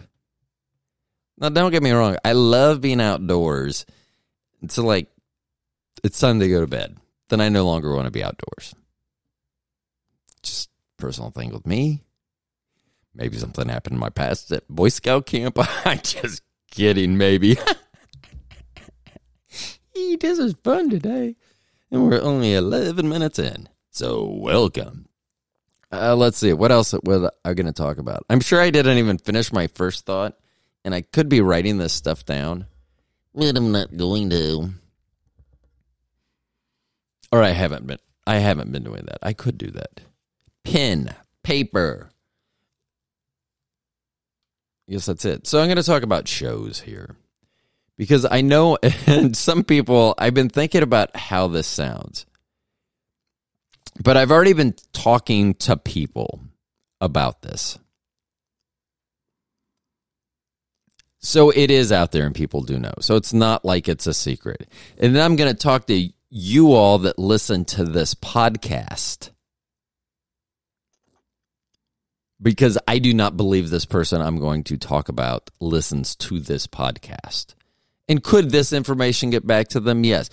Now, 1.38 1.50
don't 1.50 1.72
get 1.72 1.84
me 1.84 1.92
wrong. 1.92 2.18
I 2.24 2.34
love 2.34 2.82
being 2.82 3.02
outdoors. 3.02 3.86
It's 4.62 4.78
like 4.78 5.08
it's 6.04 6.20
time 6.20 6.40
to 6.40 6.50
go 6.50 6.62
to 6.62 6.68
bed. 6.68 6.98
Then 7.30 7.42
I 7.42 7.50
no 7.50 7.66
longer 7.66 7.94
want 7.94 8.06
to 8.06 8.12
be 8.12 8.24
outdoors. 8.24 8.74
Just 10.42 10.70
personal 10.98 11.32
thing 11.32 11.52
with 11.52 11.66
me. 11.66 12.04
Maybe 13.14 13.38
something 13.38 13.68
happened 13.68 13.94
in 13.94 14.00
my 14.00 14.10
past 14.10 14.52
at 14.52 14.68
Boy 14.68 14.90
Scout 14.90 15.26
camp. 15.26 15.58
I'm 15.86 16.00
just 16.00 16.42
kidding, 16.72 17.18
maybe. 17.18 17.58
this 19.94 20.40
is 20.40 20.54
fun 20.64 20.90
today. 20.90 21.36
And 21.92 22.08
we're 22.08 22.22
only 22.22 22.54
11 22.54 23.08
minutes 23.10 23.40
in. 23.40 23.68
So, 23.90 24.24
welcome. 24.26 25.08
Uh, 25.92 26.16
let's 26.16 26.38
see. 26.38 26.54
What 26.54 26.72
else 26.72 26.94
was 27.04 27.30
I 27.44 27.54
going 27.54 27.66
to 27.66 27.74
talk 27.74 27.98
about? 27.98 28.24
I'm 28.30 28.42
sure 28.42 28.62
I 28.62 28.70
didn't 28.70 29.00
even 29.00 29.18
finish 29.18 29.52
my 29.52 29.68
first 29.68 30.06
thought, 30.06 30.38
and 30.86 30.94
I 30.94 31.02
could 31.02 31.30
be 31.30 31.42
writing 31.42 31.80
this 31.80 31.94
stuff 31.94 32.26
down, 32.26 32.68
but 33.34 33.58
I'm 33.58 33.72
not 33.72 33.98
going 33.98 34.30
to. 34.30 34.70
Or 37.32 37.42
I 37.42 37.50
haven't 37.50 37.88
been. 37.88 37.98
I 38.28 38.36
haven't 38.36 38.72
been 38.72 38.84
doing 38.84 39.06
that. 39.08 39.18
I 39.24 39.34
could 39.34 39.58
do 39.58 39.72
that. 39.72 40.02
Pen, 40.64 41.16
paper. 41.44 42.12
Yes, 44.86 45.08
that's 45.08 45.26
it. 45.26 45.48
So 45.48 45.60
I'm 45.60 45.68
going 45.68 45.78
to 45.78 45.84
talk 45.84 46.04
about 46.04 46.28
shows 46.28 46.82
here 46.82 47.16
because 48.00 48.26
I 48.26 48.40
know, 48.40 48.78
and 49.06 49.38
some 49.38 49.64
people, 49.64 50.16
I've 50.18 50.34
been 50.34 50.50
thinking 50.50 50.82
about 50.82 51.16
how 51.16 51.48
this 51.50 51.68
sounds. 51.68 52.26
But 54.02 54.16
I've 54.16 54.32
already 54.32 54.54
been 54.54 54.74
talking 54.94 55.54
to 55.56 55.76
people 55.76 56.40
about 57.02 57.42
this. 57.42 57.78
So 61.20 61.50
it 61.50 61.70
is 61.70 61.92
out 61.92 62.14
there 62.14 62.26
and 62.26 62.34
people 62.34 62.62
do 62.62 62.80
know. 62.80 62.94
So 63.02 63.18
it's 63.18 63.34
not 63.34 63.66
like 63.66 63.90
it's 63.90 64.08
a 64.08 64.14
secret. 64.14 64.70
And 64.98 65.14
then 65.14 65.22
I'm 65.22 65.36
going 65.36 65.54
to 65.54 65.58
talk 65.58 65.88
to 65.88 66.10
you 66.30 66.72
all 66.72 67.00
that 67.00 67.20
listen 67.20 67.66
to 67.66 67.84
this 67.84 68.16
podcast 68.16 69.32
because 72.42 72.78
I 72.88 73.00
do 73.00 73.14
not 73.14 73.36
believe 73.36 73.70
this 73.70 73.84
person 73.84 74.22
I'm 74.22 74.40
going 74.40 74.64
to 74.66 74.78
talk 74.78 75.10
about 75.10 75.50
listens 75.60 76.16
to 76.18 76.40
this 76.40 76.66
podcast. 76.66 77.56
And 78.10 78.24
could 78.24 78.50
this 78.50 78.74
information 78.74 79.30
get 79.30 79.46
back 79.46 79.70
to 79.70 79.80
them? 79.80 80.04
Yes. 80.04 80.30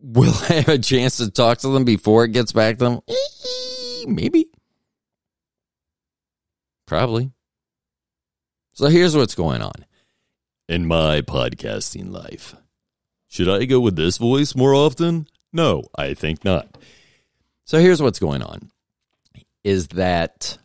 Will 0.00 0.34
I 0.48 0.54
have 0.54 0.68
a 0.68 0.78
chance 0.78 1.16
to 1.16 1.30
talk 1.30 1.58
to 1.58 1.68
them 1.68 1.84
before 1.84 2.24
it 2.24 2.32
gets 2.32 2.52
back 2.52 2.78
to 2.78 2.84
them? 2.84 3.00
Eh, 3.08 4.04
maybe. 4.06 4.46
Probably. 6.86 7.32
So 8.74 8.86
here's 8.86 9.16
what's 9.16 9.34
going 9.34 9.62
on 9.62 9.86
in 10.68 10.86
my 10.86 11.22
podcasting 11.22 12.12
life. 12.12 12.54
Should 13.28 13.48
I 13.48 13.64
go 13.64 13.80
with 13.80 13.96
this 13.96 14.18
voice 14.18 14.54
more 14.54 14.74
often? 14.74 15.26
No, 15.52 15.84
I 15.96 16.14
think 16.14 16.44
not. 16.44 16.78
So 17.64 17.78
here's 17.78 18.00
what's 18.00 18.18
going 18.18 18.42
on 18.42 18.70
is 19.64 19.88
that 19.88 20.58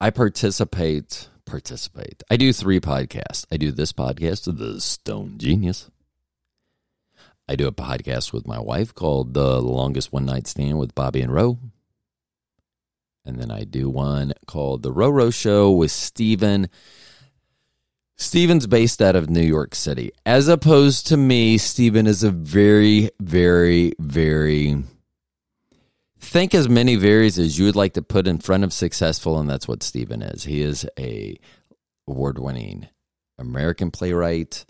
I 0.00 0.10
participate 0.10 1.28
participate. 1.50 2.22
I 2.30 2.36
do 2.36 2.52
three 2.52 2.80
podcasts. 2.80 3.44
I 3.50 3.56
do 3.56 3.72
this 3.72 3.92
podcast, 3.92 4.56
The 4.56 4.80
Stoned 4.80 5.40
Genius. 5.40 5.90
I 7.48 7.56
do 7.56 7.66
a 7.66 7.72
podcast 7.72 8.32
with 8.32 8.46
my 8.46 8.60
wife 8.60 8.94
called 8.94 9.34
The 9.34 9.60
Longest 9.60 10.12
One 10.12 10.24
Night 10.24 10.46
Stand 10.46 10.78
with 10.78 10.94
Bobby 10.94 11.20
and 11.20 11.34
Roe. 11.34 11.58
And 13.24 13.38
then 13.38 13.50
I 13.50 13.64
do 13.64 13.90
one 13.90 14.32
called 14.46 14.82
The 14.82 14.92
Roro 14.92 15.34
Show 15.34 15.72
with 15.72 15.90
Steven. 15.90 16.70
Steven's 18.16 18.66
based 18.68 19.02
out 19.02 19.16
of 19.16 19.28
New 19.28 19.40
York 19.42 19.74
City. 19.74 20.12
As 20.24 20.46
opposed 20.46 21.08
to 21.08 21.16
me, 21.16 21.58
Steven 21.58 22.06
is 22.06 22.22
a 22.22 22.30
very, 22.30 23.10
very, 23.20 23.94
very 23.98 24.84
think 26.20 26.54
as 26.54 26.68
many 26.68 26.96
varies 26.96 27.38
as 27.38 27.58
you 27.58 27.64
would 27.64 27.76
like 27.76 27.94
to 27.94 28.02
put 28.02 28.26
in 28.26 28.38
front 28.38 28.64
of 28.64 28.72
successful, 28.72 29.38
and 29.38 29.48
that's 29.48 29.66
what 29.66 29.82
Steven 29.82 30.22
is. 30.22 30.44
He 30.44 30.62
is 30.62 30.86
a 30.98 31.38
award-winning 32.06 32.88
American 33.38 33.90
playwright. 33.90 34.64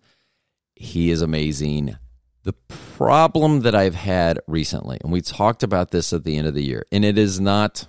He 0.76 1.10
is 1.10 1.22
amazing. 1.22 1.96
The 2.44 2.54
problem 2.96 3.60
that 3.60 3.74
I've 3.74 3.94
had 3.94 4.40
recently, 4.46 4.98
and 5.02 5.12
we 5.12 5.20
talked 5.20 5.62
about 5.62 5.90
this 5.90 6.12
at 6.12 6.24
the 6.24 6.38
end 6.38 6.46
of 6.46 6.54
the 6.54 6.64
year, 6.64 6.86
and 6.90 7.04
it 7.04 7.18
is 7.18 7.38
not 7.38 7.86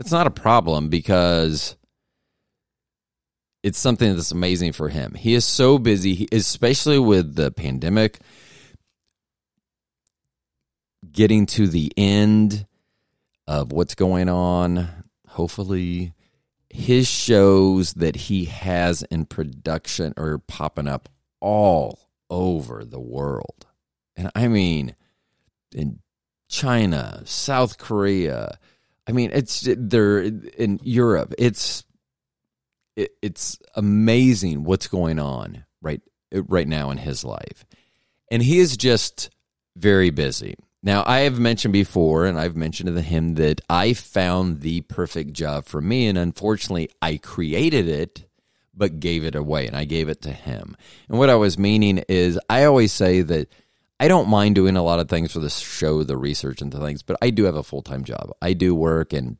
it's 0.00 0.12
not 0.12 0.26
a 0.26 0.30
problem 0.30 0.88
because 0.88 1.76
it's 3.62 3.78
something 3.78 4.14
that's 4.14 4.32
amazing 4.32 4.72
for 4.72 4.88
him. 4.88 5.14
He 5.14 5.34
is 5.34 5.44
so 5.44 5.78
busy, 5.78 6.28
especially 6.32 6.98
with 6.98 7.34
the 7.34 7.50
pandemic 7.50 8.20
getting 11.10 11.46
to 11.46 11.66
the 11.66 11.92
end 11.96 12.66
of 13.46 13.72
what's 13.72 13.94
going 13.94 14.28
on. 14.28 14.88
Hopefully, 15.28 16.12
his 16.70 17.06
shows 17.06 17.94
that 17.94 18.16
he 18.16 18.46
has 18.46 19.02
in 19.04 19.26
production 19.26 20.14
are 20.16 20.38
popping 20.38 20.88
up 20.88 21.08
all 21.40 22.10
over 22.28 22.84
the 22.84 23.00
world 23.00 23.66
and 24.16 24.30
I 24.34 24.48
mean 24.48 24.96
in 25.74 26.00
China, 26.48 27.22
South 27.24 27.78
Korea. 27.78 28.58
I 29.06 29.12
mean, 29.12 29.30
it's 29.32 29.68
they're 29.76 30.20
in 30.20 30.80
Europe. 30.82 31.34
It's 31.38 31.84
it, 32.96 33.10
it's 33.22 33.58
amazing 33.74 34.64
what's 34.64 34.88
going 34.88 35.18
on 35.18 35.64
right 35.82 36.00
right 36.32 36.66
now 36.66 36.90
in 36.90 36.98
his 36.98 37.24
life, 37.24 37.66
and 38.30 38.42
he 38.42 38.58
is 38.58 38.76
just 38.76 39.30
very 39.76 40.10
busy. 40.10 40.56
Now, 40.86 41.02
I 41.04 41.22
have 41.22 41.40
mentioned 41.40 41.72
before, 41.72 42.26
and 42.26 42.38
I've 42.38 42.54
mentioned 42.54 42.94
to 42.94 43.02
him 43.02 43.34
that 43.34 43.60
I 43.68 43.92
found 43.92 44.60
the 44.60 44.82
perfect 44.82 45.32
job 45.32 45.64
for 45.64 45.80
me, 45.80 46.06
and 46.06 46.16
unfortunately, 46.16 46.90
I 47.02 47.16
created 47.16 47.88
it, 47.88 48.28
but 48.72 49.00
gave 49.00 49.24
it 49.24 49.34
away, 49.34 49.66
and 49.66 49.74
I 49.74 49.84
gave 49.84 50.08
it 50.08 50.22
to 50.22 50.30
him. 50.30 50.76
And 51.08 51.18
what 51.18 51.28
I 51.28 51.34
was 51.34 51.58
meaning 51.58 52.04
is, 52.08 52.38
I 52.48 52.62
always 52.62 52.92
say 52.92 53.22
that 53.22 53.48
I 53.98 54.06
don't 54.06 54.28
mind 54.28 54.54
doing 54.54 54.76
a 54.76 54.82
lot 54.84 55.00
of 55.00 55.08
things 55.08 55.32
for 55.32 55.40
the 55.40 55.50
show, 55.50 56.04
the 56.04 56.16
research 56.16 56.62
and 56.62 56.70
the 56.70 56.78
things, 56.78 57.02
but 57.02 57.16
I 57.20 57.30
do 57.30 57.46
have 57.46 57.56
a 57.56 57.64
full 57.64 57.82
time 57.82 58.04
job. 58.04 58.30
I 58.40 58.52
do 58.52 58.72
work 58.72 59.12
and 59.12 59.38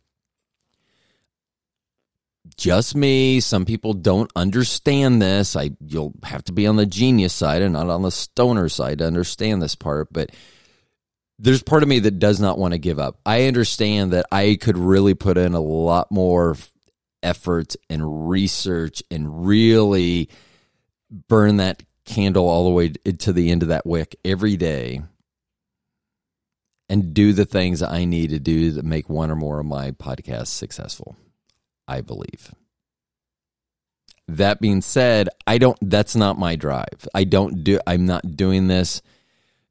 just 2.57 2.97
me. 2.97 3.39
Some 3.39 3.65
people 3.65 3.93
don't 3.93 4.33
understand 4.35 5.23
this. 5.23 5.55
I 5.55 5.71
you'll 5.87 6.15
have 6.25 6.43
to 6.47 6.53
be 6.53 6.67
on 6.67 6.75
the 6.75 6.87
genius 6.87 7.35
side 7.35 7.63
and 7.63 7.75
not 7.75 7.89
on 7.89 8.03
the 8.03 8.11
stoner 8.11 8.69
side 8.69 8.99
to 8.99 9.07
understand 9.07 9.63
this 9.63 9.77
part, 9.77 10.13
but 10.13 10.31
there's 11.39 11.63
part 11.63 11.83
of 11.83 11.89
me 11.89 11.99
that 12.01 12.19
does 12.19 12.41
not 12.41 12.59
want 12.59 12.73
to 12.73 12.79
give 12.79 12.99
up. 12.99 13.19
I 13.27 13.47
understand 13.47 14.13
that 14.13 14.27
I 14.33 14.57
could 14.61 14.79
really 14.79 15.15
put 15.15 15.37
in 15.37 15.55
a 15.55 15.61
lot 15.61 16.11
more 16.11 16.57
effort 17.23 17.75
and 17.91 18.29
research 18.29 19.03
and 19.11 19.47
really 19.47 20.29
burn 21.11 21.59
that 21.59 21.83
candle 22.05 22.49
all 22.49 22.65
the 22.65 22.71
way 22.71 22.89
to 22.89 23.33
the 23.33 23.51
end 23.51 23.63
of 23.63 23.69
that 23.69 23.87
wick 23.87 24.17
every 24.25 24.57
day 24.57 25.03
and 26.89 27.13
do 27.13 27.33
the 27.33 27.45
things 27.45 27.83
I 27.83 28.05
need 28.05 28.31
to 28.31 28.39
do 28.39 28.73
to 28.75 28.83
make 28.83 29.09
one 29.09 29.31
or 29.31 29.35
more 29.35 29.61
of 29.61 29.67
my 29.67 29.91
podcasts 29.91 30.49
successful. 30.49 31.17
I 31.89 32.01
believe. 32.01 32.53
That 34.29 34.61
being 34.61 34.81
said, 34.81 35.29
I 35.47 35.59
don't 35.59 35.79
that's 35.81 36.17
not 36.17 36.39
my 36.39 36.57
drive. 36.57 37.09
I 37.15 37.25
don't 37.25 37.63
do 37.63 37.79
I'm 37.87 38.07
not 38.07 38.37
doing 38.37 38.67
this 38.67 39.03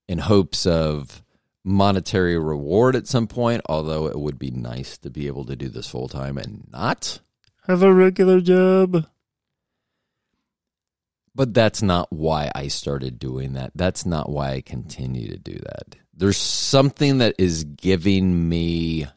in 0.08 0.20
hopes 0.20 0.66
of 0.66 1.22
monetary 1.66 2.38
reward 2.38 2.96
at 2.96 3.08
some 3.08 3.28
point, 3.28 3.62
although 3.68 4.06
it 4.08 4.20
would 4.20 4.38
be 4.38 4.52
nice 4.52 4.98
to 5.00 5.10
be 5.10 5.28
able 5.28 5.44
to 5.46 5.56
do 5.56 5.68
this 5.68 5.90
full 5.90 6.08
time 6.08 6.38
and 6.38 6.68
not 6.72 7.20
have 7.68 7.82
a 7.82 7.94
regular 7.94 8.40
job. 8.40 9.08
But 11.34 11.54
that's 11.54 11.82
not 11.82 12.14
why 12.14 12.50
I 12.56 12.70
started 12.70 13.20
doing 13.20 13.54
that. 13.54 13.72
That's 13.76 14.06
not 14.06 14.30
why 14.30 14.54
I 14.54 14.62
continue 14.62 15.28
to 15.32 15.38
do 15.38 15.54
that. 15.54 15.98
There's 16.14 16.38
something 16.38 17.18
that 17.18 17.36
is 17.38 17.66
giving 17.66 18.48
me 18.48 19.08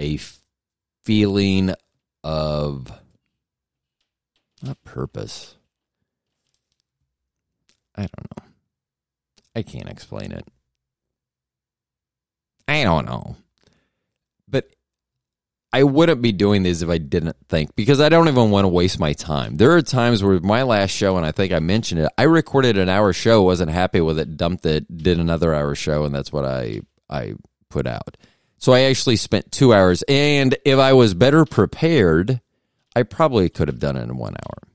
a 0.00 0.18
feeling 1.04 1.74
of 2.24 2.90
not 4.62 4.82
purpose. 4.82 5.54
I 7.94 8.02
don't 8.02 8.26
know. 8.36 8.49
I 9.54 9.62
can't 9.62 9.88
explain 9.88 10.32
it. 10.32 10.46
I 12.68 12.84
don't 12.84 13.06
know. 13.06 13.36
But 14.48 14.74
I 15.72 15.82
wouldn't 15.82 16.22
be 16.22 16.32
doing 16.32 16.62
these 16.62 16.82
if 16.82 16.88
I 16.88 16.98
didn't 16.98 17.36
think 17.48 17.74
because 17.74 18.00
I 18.00 18.08
don't 18.08 18.28
even 18.28 18.50
want 18.50 18.64
to 18.64 18.68
waste 18.68 19.00
my 19.00 19.12
time. 19.12 19.56
There 19.56 19.72
are 19.72 19.82
times 19.82 20.22
where 20.22 20.40
my 20.40 20.62
last 20.62 20.90
show, 20.90 21.16
and 21.16 21.26
I 21.26 21.32
think 21.32 21.52
I 21.52 21.58
mentioned 21.58 22.00
it, 22.00 22.12
I 22.16 22.24
recorded 22.24 22.78
an 22.78 22.88
hour 22.88 23.12
show, 23.12 23.42
wasn't 23.42 23.70
happy 23.70 24.00
with 24.00 24.18
it, 24.18 24.36
dumped 24.36 24.66
it, 24.66 24.98
did 24.98 25.18
another 25.18 25.54
hour 25.54 25.74
show, 25.74 26.04
and 26.04 26.14
that's 26.14 26.32
what 26.32 26.44
I 26.44 26.82
I 27.08 27.34
put 27.68 27.86
out. 27.86 28.16
So 28.58 28.72
I 28.72 28.82
actually 28.82 29.16
spent 29.16 29.50
two 29.50 29.72
hours, 29.72 30.02
and 30.08 30.56
if 30.64 30.78
I 30.78 30.92
was 30.92 31.14
better 31.14 31.44
prepared, 31.44 32.40
I 32.94 33.04
probably 33.04 33.48
could 33.48 33.68
have 33.68 33.78
done 33.78 33.96
it 33.96 34.02
in 34.02 34.16
one 34.16 34.34
hour. 34.34 34.69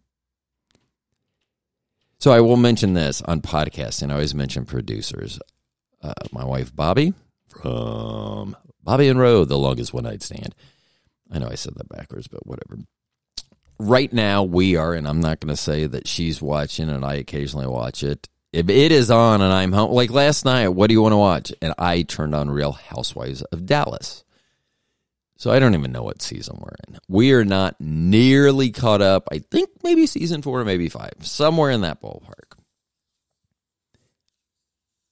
So 2.26 2.32
I 2.32 2.42
will 2.42 2.58
mention 2.58 2.96
this 2.96 3.22
on 3.22 3.42
podcasting. 3.42 4.10
I 4.10 4.14
always 4.14 4.34
mention 4.34 4.66
producers. 4.66 5.38
Uh, 6.02 6.12
my 6.32 6.44
wife 6.44 6.76
Bobby 6.76 7.14
from 7.48 8.58
Bobby 8.82 9.10
and 9.10 9.20
Roe, 9.20 9.46
the 9.46 9.60
longest 9.60 9.94
one 9.94 10.06
night 10.06 10.24
stand 10.24 10.56
I 11.32 11.38
know 11.38 11.48
I 11.48 11.54
said 11.54 11.76
that 11.76 11.88
backwards, 11.88 12.28
but 12.28 12.48
whatever. 12.48 12.82
Right 13.78 14.12
now, 14.12 14.42
we 14.42 14.76
are, 14.76 14.96
and 14.96 15.08
I'm 15.08 15.20
not 15.20 15.40
going 15.40 15.56
to 15.56 15.56
say 15.56 15.86
that 15.86 16.08
she's 16.08 16.42
watching 16.42 16.90
and 16.90 17.06
I 17.06 17.14
occasionally 17.14 17.68
watch 17.68 18.02
it. 18.02 18.28
If 18.52 18.70
it 18.70 18.92
is 18.92 19.12
on 19.12 19.44
and 19.44 19.54
I'm 19.54 19.72
home, 19.72 19.92
like 19.92 20.10
last 20.10 20.46
night, 20.46 20.70
what 20.70 20.88
do 20.88 20.96
you 20.96 21.04
want 21.04 21.14
to 21.14 21.18
watch? 21.18 21.54
And 21.62 21.76
I 21.78 22.02
turned 22.02 22.34
on 22.34 22.50
Real 22.50 22.72
Housewives 22.72 23.44
of 23.44 23.68
Dallas. 23.68 24.25
So 25.38 25.52
I 25.52 25.60
don't 25.60 25.76
even 25.76 25.92
know 25.92 26.04
what 26.04 26.22
season 26.22 26.58
we're 26.60 26.76
in. 26.88 26.98
We 27.08 27.34
are 27.34 27.46
not 27.46 27.76
nearly 27.80 28.72
caught 28.72 29.02
up. 29.02 29.28
I 29.32 29.40
think 29.40 29.70
maybe 29.84 30.06
season 30.06 30.42
four, 30.42 30.64
maybe 30.64 30.90
five, 30.90 31.14
somewhere 31.22 31.72
in 31.72 31.82
that 31.82 32.02
ballpark. 32.02 32.58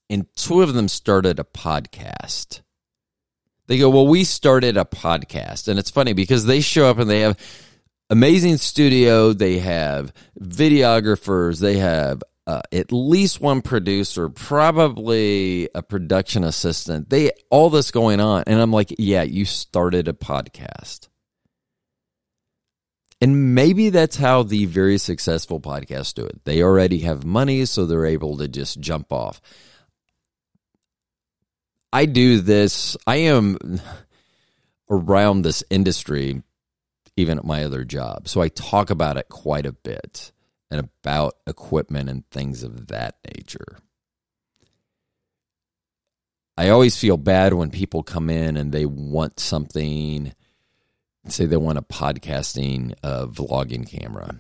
And 0.10 0.26
two 0.36 0.62
of 0.62 0.74
them 0.74 0.88
started 0.88 1.40
a 1.40 1.44
podcast 1.44 2.62
they 3.68 3.78
go, 3.78 3.90
Well, 3.90 4.08
we 4.08 4.24
started 4.24 4.78
a 4.78 4.86
podcast. 4.86 5.68
And 5.68 5.80
it's 5.80 5.90
funny 5.90 6.14
because 6.14 6.46
they 6.46 6.62
show 6.62 6.90
up 6.90 6.98
and 6.98 7.10
they 7.10 7.22
have 7.22 7.38
amazing 8.10 8.58
studio, 8.58 9.34
they 9.34 9.60
have 9.60 10.14
videographers, 10.40 11.60
they 11.60 11.78
have 11.78 12.24
uh, 12.46 12.62
at 12.72 12.92
least 12.92 13.40
one 13.40 13.62
producer, 13.62 14.30
probably 14.30 15.70
a 15.74 15.82
production 15.82 16.44
assistant. 16.44 17.10
They 17.10 17.32
all 17.50 17.70
this 17.70 17.92
going 17.92 18.20
on, 18.20 18.44
and 18.48 18.60
I'm 18.60 18.72
like, 18.72 18.94
yeah, 19.00 19.24
you 19.24 19.46
started 19.46 20.08
a 20.08 20.14
podcast, 20.14 21.08
and 23.22 23.56
maybe 23.56 23.90
that's 23.90 24.18
how 24.18 24.44
the 24.44 24.66
very 24.66 24.98
successful 24.98 25.62
podcasts 25.62 26.14
do 26.14 26.26
it. 26.26 26.44
They 26.44 26.62
already 26.62 27.00
have 27.00 27.24
money, 27.24 27.66
so 27.66 27.86
they're 27.86 28.06
able 28.06 28.38
to 28.38 28.48
just 28.48 28.80
jump 28.80 29.14
off. 29.14 29.42
I 31.94 32.06
do 32.06 32.42
this. 32.42 32.98
I 33.08 33.18
am 33.18 33.80
around 34.90 35.44
this 35.44 35.64
industry, 35.70 36.42
even 37.16 37.38
at 37.38 37.46
my 37.46 37.64
other 37.64 37.86
job. 37.86 38.28
So 38.28 38.42
I 38.42 38.50
talk 38.50 38.90
about 38.90 39.18
it 39.18 39.30
quite 39.30 39.66
a 39.66 39.72
bit 39.72 40.32
and 40.74 40.80
about 40.80 41.36
equipment 41.46 42.10
and 42.10 42.28
things 42.32 42.64
of 42.64 42.88
that 42.88 43.18
nature. 43.36 43.78
I 46.58 46.70
always 46.70 46.98
feel 46.98 47.18
bad 47.18 47.54
when 47.54 47.70
people 47.70 48.02
come 48.02 48.30
in 48.30 48.58
and 48.58 48.72
they 48.72 48.88
want 48.88 49.40
something, 49.40 50.34
say 51.28 51.46
they 51.46 51.58
want 51.58 51.78
a 51.78 51.84
podcasting, 51.84 52.94
uh, 53.04 53.28
vlogging 53.28 53.88
camera. 53.88 54.36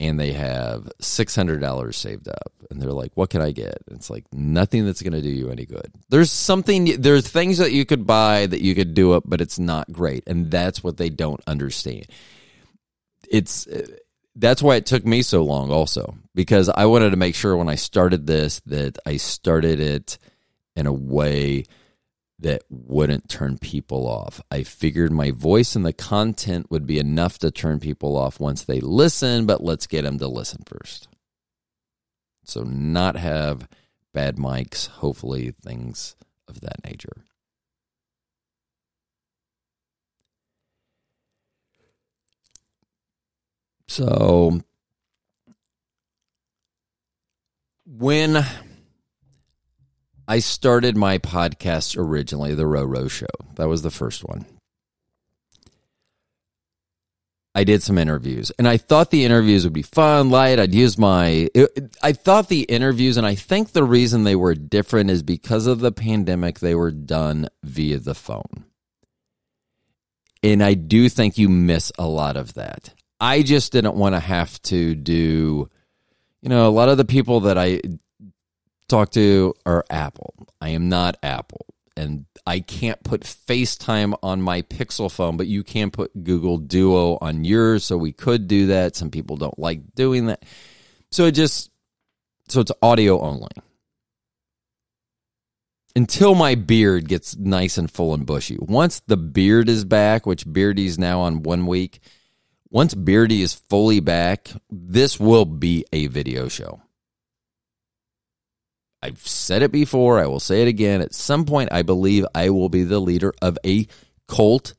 and 0.00 0.18
they 0.18 0.32
have 0.32 0.88
$600 1.02 1.94
saved 1.94 2.28
up 2.28 2.52
and 2.70 2.80
they're 2.80 2.92
like 2.92 3.10
what 3.14 3.30
can 3.30 3.40
i 3.40 3.50
get 3.50 3.78
it's 3.90 4.10
like 4.10 4.24
nothing 4.32 4.86
that's 4.86 5.02
going 5.02 5.12
to 5.12 5.22
do 5.22 5.28
you 5.28 5.50
any 5.50 5.66
good 5.66 5.92
there's 6.08 6.30
something 6.30 7.00
there's 7.00 7.26
things 7.26 7.58
that 7.58 7.72
you 7.72 7.84
could 7.84 8.06
buy 8.06 8.46
that 8.46 8.60
you 8.60 8.74
could 8.74 8.94
do 8.94 9.14
it 9.14 9.22
but 9.26 9.40
it's 9.40 9.58
not 9.58 9.90
great 9.90 10.22
and 10.26 10.50
that's 10.50 10.84
what 10.84 10.98
they 10.98 11.10
don't 11.10 11.40
understand 11.46 12.06
it's 13.30 13.66
that's 14.34 14.62
why 14.62 14.76
it 14.76 14.86
took 14.86 15.04
me 15.04 15.22
so 15.22 15.42
long 15.44 15.70
also 15.70 16.14
because 16.34 16.68
i 16.68 16.86
wanted 16.86 17.10
to 17.10 17.16
make 17.16 17.34
sure 17.34 17.56
when 17.56 17.68
i 17.68 17.74
started 17.74 18.26
this 18.26 18.60
that 18.66 18.98
i 19.06 19.16
started 19.16 19.80
it 19.80 20.18
in 20.76 20.86
a 20.86 20.92
way 20.92 21.64
that 22.40 22.62
wouldn't 22.70 23.28
turn 23.28 23.58
people 23.58 24.06
off. 24.06 24.40
I 24.50 24.62
figured 24.62 25.10
my 25.10 25.32
voice 25.32 25.74
and 25.74 25.84
the 25.84 25.92
content 25.92 26.70
would 26.70 26.86
be 26.86 26.98
enough 26.98 27.38
to 27.38 27.50
turn 27.50 27.80
people 27.80 28.16
off 28.16 28.38
once 28.38 28.62
they 28.62 28.80
listen, 28.80 29.46
but 29.46 29.62
let's 29.62 29.86
get 29.86 30.02
them 30.02 30.18
to 30.18 30.28
listen 30.28 30.62
first. 30.64 31.08
So, 32.44 32.62
not 32.62 33.16
have 33.16 33.68
bad 34.14 34.36
mics, 34.36 34.86
hopefully, 34.88 35.52
things 35.62 36.16
of 36.46 36.60
that 36.60 36.84
nature. 36.84 37.24
So, 43.88 44.60
when 47.86 48.44
I 50.28 50.40
started 50.40 50.94
my 50.94 51.16
podcast 51.16 51.96
originally, 51.98 52.54
The 52.54 52.66
Row 52.66 53.08
Show. 53.08 53.26
That 53.54 53.68
was 53.68 53.80
the 53.80 53.90
first 53.90 54.24
one. 54.24 54.44
I 57.54 57.64
did 57.64 57.82
some 57.82 57.96
interviews 57.96 58.52
and 58.58 58.68
I 58.68 58.76
thought 58.76 59.10
the 59.10 59.24
interviews 59.24 59.64
would 59.64 59.72
be 59.72 59.82
fun, 59.82 60.28
light. 60.30 60.60
I'd 60.60 60.74
use 60.74 60.98
my, 60.98 61.48
I 62.02 62.12
thought 62.12 62.48
the 62.48 62.62
interviews, 62.64 63.16
and 63.16 63.26
I 63.26 63.34
think 63.34 63.72
the 63.72 63.82
reason 63.82 64.22
they 64.22 64.36
were 64.36 64.54
different 64.54 65.10
is 65.10 65.22
because 65.22 65.66
of 65.66 65.80
the 65.80 65.90
pandemic, 65.90 66.60
they 66.60 66.74
were 66.74 66.92
done 66.92 67.48
via 67.64 67.98
the 67.98 68.14
phone. 68.14 68.66
And 70.42 70.62
I 70.62 70.74
do 70.74 71.08
think 71.08 71.36
you 71.36 71.48
miss 71.48 71.90
a 71.98 72.06
lot 72.06 72.36
of 72.36 72.54
that. 72.54 72.94
I 73.20 73.42
just 73.42 73.72
didn't 73.72 73.96
want 73.96 74.14
to 74.14 74.20
have 74.20 74.60
to 74.62 74.94
do, 74.94 75.68
you 76.42 76.48
know, 76.48 76.68
a 76.68 76.70
lot 76.70 76.88
of 76.88 76.96
the 76.96 77.04
people 77.04 77.40
that 77.40 77.58
I 77.58 77.80
talk 78.88 79.10
to 79.12 79.54
are 79.66 79.84
Apple. 79.90 80.34
I 80.60 80.70
am 80.70 80.88
not 80.88 81.16
Apple. 81.22 81.66
And 81.96 82.26
I 82.46 82.60
can't 82.60 83.02
put 83.02 83.22
FaceTime 83.22 84.16
on 84.22 84.40
my 84.40 84.62
Pixel 84.62 85.10
phone, 85.10 85.36
but 85.36 85.48
you 85.48 85.64
can 85.64 85.90
put 85.90 86.22
Google 86.22 86.58
Duo 86.58 87.18
on 87.20 87.44
yours. 87.44 87.84
So 87.84 87.96
we 87.96 88.12
could 88.12 88.46
do 88.46 88.68
that. 88.68 88.94
Some 88.94 89.10
people 89.10 89.36
don't 89.36 89.58
like 89.58 89.94
doing 89.96 90.26
that. 90.26 90.44
So 91.10 91.24
it 91.24 91.32
just, 91.32 91.70
so 92.48 92.60
it's 92.60 92.70
audio 92.82 93.20
only. 93.20 93.50
Until 95.96 96.36
my 96.36 96.54
beard 96.54 97.08
gets 97.08 97.36
nice 97.36 97.76
and 97.76 97.90
full 97.90 98.14
and 98.14 98.24
bushy. 98.24 98.56
Once 98.60 99.00
the 99.00 99.16
beard 99.16 99.68
is 99.68 99.84
back, 99.84 100.24
which 100.24 100.50
Beardy's 100.50 101.00
now 101.00 101.22
on 101.22 101.42
one 101.42 101.66
week, 101.66 101.98
once 102.70 102.94
Beardy 102.94 103.42
is 103.42 103.54
fully 103.54 104.00
back, 104.00 104.50
this 104.70 105.18
will 105.18 105.44
be 105.44 105.84
a 105.92 106.06
video 106.06 106.48
show. 106.48 106.82
I've 109.02 109.26
said 109.26 109.62
it 109.62 109.70
before. 109.70 110.18
I 110.18 110.26
will 110.26 110.40
say 110.40 110.62
it 110.62 110.68
again. 110.68 111.00
At 111.00 111.14
some 111.14 111.44
point, 111.44 111.72
I 111.72 111.82
believe 111.82 112.26
I 112.34 112.50
will 112.50 112.68
be 112.68 112.82
the 112.82 112.98
leader 112.98 113.32
of 113.40 113.56
a 113.64 113.86
cult, 114.26 114.74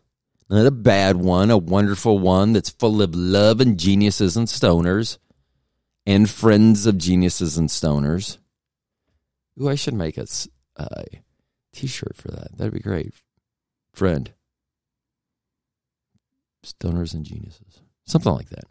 not 0.50 0.66
a 0.66 0.72
bad 0.72 1.16
one, 1.16 1.50
a 1.52 1.58
wonderful 1.58 2.20
one 2.20 2.54
that's 2.54 2.70
full 2.70 3.02
of 3.02 3.16
love 3.16 3.62
and 3.62 3.80
geniuses 3.80 4.36
and 4.36 4.48
stoners 4.48 5.18
and 6.06 6.30
friends 6.30 6.86
of 6.86 6.98
geniuses 6.98 7.58
and 7.58 7.70
stoners. 7.70 8.38
Ooh, 9.62 9.70
I 9.70 9.76
should 9.76 9.94
make 9.94 10.18
a 10.18 10.26
uh, 10.76 11.04
t-shirt 11.74 12.16
for 12.16 12.30
that. 12.30 12.58
That'd 12.58 12.74
be 12.74 12.80
great. 12.80 13.14
Friend. 13.94 14.32
Stoners 16.64 17.14
and 17.14 17.26
geniuses. 17.26 17.82
Something 18.06 18.34
like 18.34 18.50
that. 18.50 18.66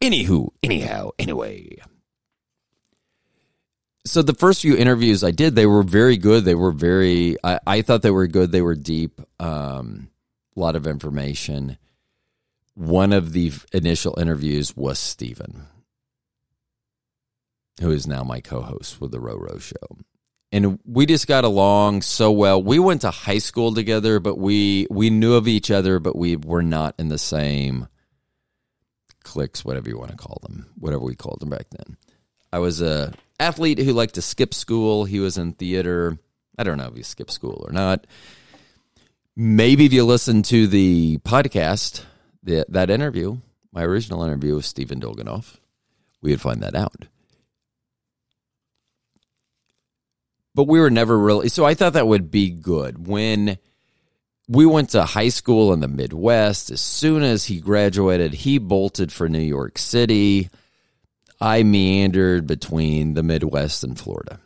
Anywho, 0.00 0.50
anyhow, 0.62 1.10
anyway 1.18 1.78
so 4.08 4.22
the 4.22 4.34
first 4.34 4.62
few 4.62 4.76
interviews 4.76 5.22
I 5.22 5.30
did, 5.30 5.54
they 5.54 5.66
were 5.66 5.82
very 5.82 6.16
good. 6.16 6.44
They 6.44 6.54
were 6.54 6.72
very, 6.72 7.36
I, 7.44 7.60
I 7.66 7.82
thought 7.82 8.02
they 8.02 8.10
were 8.10 8.26
good. 8.26 8.52
They 8.52 8.62
were 8.62 8.74
deep, 8.74 9.20
um, 9.38 10.08
a 10.56 10.60
lot 10.60 10.76
of 10.76 10.86
information. 10.86 11.78
One 12.74 13.12
of 13.12 13.32
the 13.32 13.52
initial 13.72 14.18
interviews 14.18 14.74
was 14.76 14.98
Stephen, 14.98 15.66
who 17.80 17.90
is 17.90 18.06
now 18.06 18.22
my 18.22 18.40
co 18.40 18.62
host 18.62 19.00
with 19.00 19.10
the 19.10 19.20
Row 19.20 19.58
Show. 19.58 19.98
And 20.50 20.78
we 20.86 21.04
just 21.04 21.26
got 21.26 21.44
along 21.44 22.02
so 22.02 22.32
well. 22.32 22.62
We 22.62 22.78
went 22.78 23.02
to 23.02 23.10
high 23.10 23.38
school 23.38 23.74
together, 23.74 24.18
but 24.18 24.36
we 24.38 24.86
we 24.90 25.10
knew 25.10 25.34
of 25.34 25.46
each 25.46 25.70
other, 25.70 25.98
but 25.98 26.16
we 26.16 26.36
were 26.36 26.62
not 26.62 26.94
in 26.98 27.08
the 27.08 27.18
same 27.18 27.88
cliques, 29.22 29.64
whatever 29.64 29.90
you 29.90 29.98
want 29.98 30.10
to 30.10 30.16
call 30.16 30.40
them, 30.42 30.70
whatever 30.78 31.04
we 31.04 31.14
called 31.14 31.40
them 31.40 31.50
back 31.50 31.66
then. 31.70 31.98
I 32.50 32.60
was 32.60 32.80
a 32.80 33.12
athlete 33.38 33.78
who 33.78 33.92
liked 33.92 34.14
to 34.14 34.22
skip 34.22 34.54
school. 34.54 35.04
He 35.04 35.20
was 35.20 35.36
in 35.36 35.52
theater. 35.52 36.18
I 36.58 36.64
don't 36.64 36.78
know 36.78 36.88
if 36.88 36.96
he 36.96 37.02
skipped 37.02 37.30
school 37.30 37.64
or 37.66 37.72
not. 37.72 38.06
Maybe 39.36 39.84
if 39.84 39.92
you 39.92 40.04
listen 40.04 40.42
to 40.44 40.66
the 40.66 41.18
podcast, 41.18 42.04
the, 42.42 42.64
that 42.70 42.90
interview, 42.90 43.38
my 43.70 43.84
original 43.84 44.24
interview 44.24 44.56
with 44.56 44.64
Stephen 44.64 44.98
Dolganoff, 44.98 45.58
we 46.20 46.30
would 46.30 46.40
find 46.40 46.62
that 46.62 46.74
out. 46.74 47.04
But 50.58 50.66
we 50.66 50.80
were 50.80 50.90
never 50.90 51.16
really. 51.16 51.48
So 51.48 51.64
I 51.64 51.74
thought 51.74 51.92
that 51.92 52.08
would 52.08 52.32
be 52.32 52.50
good 52.50 53.06
when 53.06 53.58
we 54.48 54.66
went 54.66 54.90
to 54.90 55.04
high 55.04 55.28
school 55.28 55.72
in 55.72 55.78
the 55.78 55.86
Midwest. 55.86 56.72
As 56.72 56.80
soon 56.80 57.22
as 57.22 57.44
he 57.44 57.60
graduated, 57.60 58.34
he 58.34 58.58
bolted 58.58 59.12
for 59.12 59.28
New 59.28 59.38
York 59.38 59.78
City. 59.78 60.50
I 61.40 61.62
meandered 61.62 62.48
between 62.48 63.14
the 63.14 63.22
Midwest 63.22 63.84
and 63.84 63.96
Florida. 63.96 64.40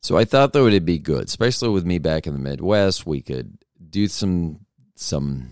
So 0.00 0.16
I 0.16 0.24
thought 0.24 0.52
that 0.52 0.62
would 0.62 0.84
be 0.84 1.00
good, 1.00 1.24
especially 1.24 1.70
with 1.70 1.84
me 1.84 1.98
back 1.98 2.28
in 2.28 2.32
the 2.32 2.38
Midwest. 2.38 3.04
We 3.04 3.22
could 3.22 3.58
do 3.90 4.06
some 4.06 4.60
some 4.94 5.50